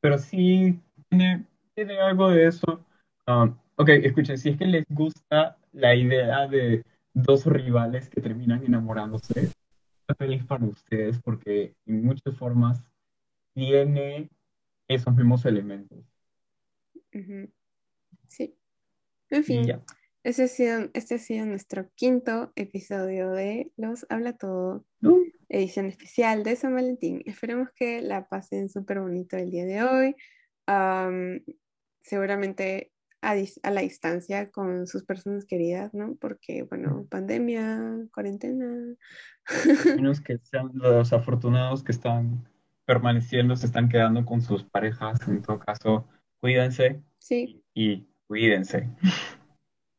[0.00, 1.44] pero sí tiene,
[1.74, 2.84] tiene algo de eso.
[3.26, 8.64] Um, ok, escuchen, si es que les gusta la idea de dos rivales que terminan
[8.64, 9.50] enamorándose,
[10.18, 12.82] feliz para ustedes porque en muchas formas
[13.54, 14.30] tiene
[14.88, 16.04] esos mismos elementos.
[18.28, 18.54] Sí.
[19.30, 19.82] En fin,
[20.22, 24.84] este ha, sido, este ha sido nuestro quinto episodio de Los Habla Todo,
[25.48, 27.22] edición especial de San Valentín.
[27.24, 30.16] Esperemos que la pasen súper bonito el día de hoy.
[32.02, 32.91] seguramente
[33.22, 36.16] a, la distancia con sus personas queridas, ¿no?
[36.20, 37.80] Porque, bueno, pandemia,
[38.12, 38.94] cuarentena.
[39.96, 42.46] Menos que sean los afortunados que están
[42.84, 45.20] permaneciendo, se están quedando con sus parejas.
[45.28, 46.06] En todo caso,
[46.40, 47.00] cuídense.
[47.18, 47.62] Sí.
[47.74, 48.90] Y cuídense.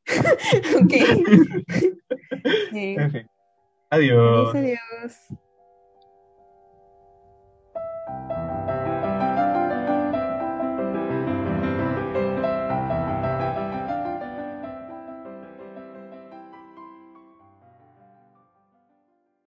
[0.82, 0.94] ok.
[2.76, 3.28] En fin.
[3.90, 4.54] Adiós.
[4.54, 5.40] Adiós, adiós.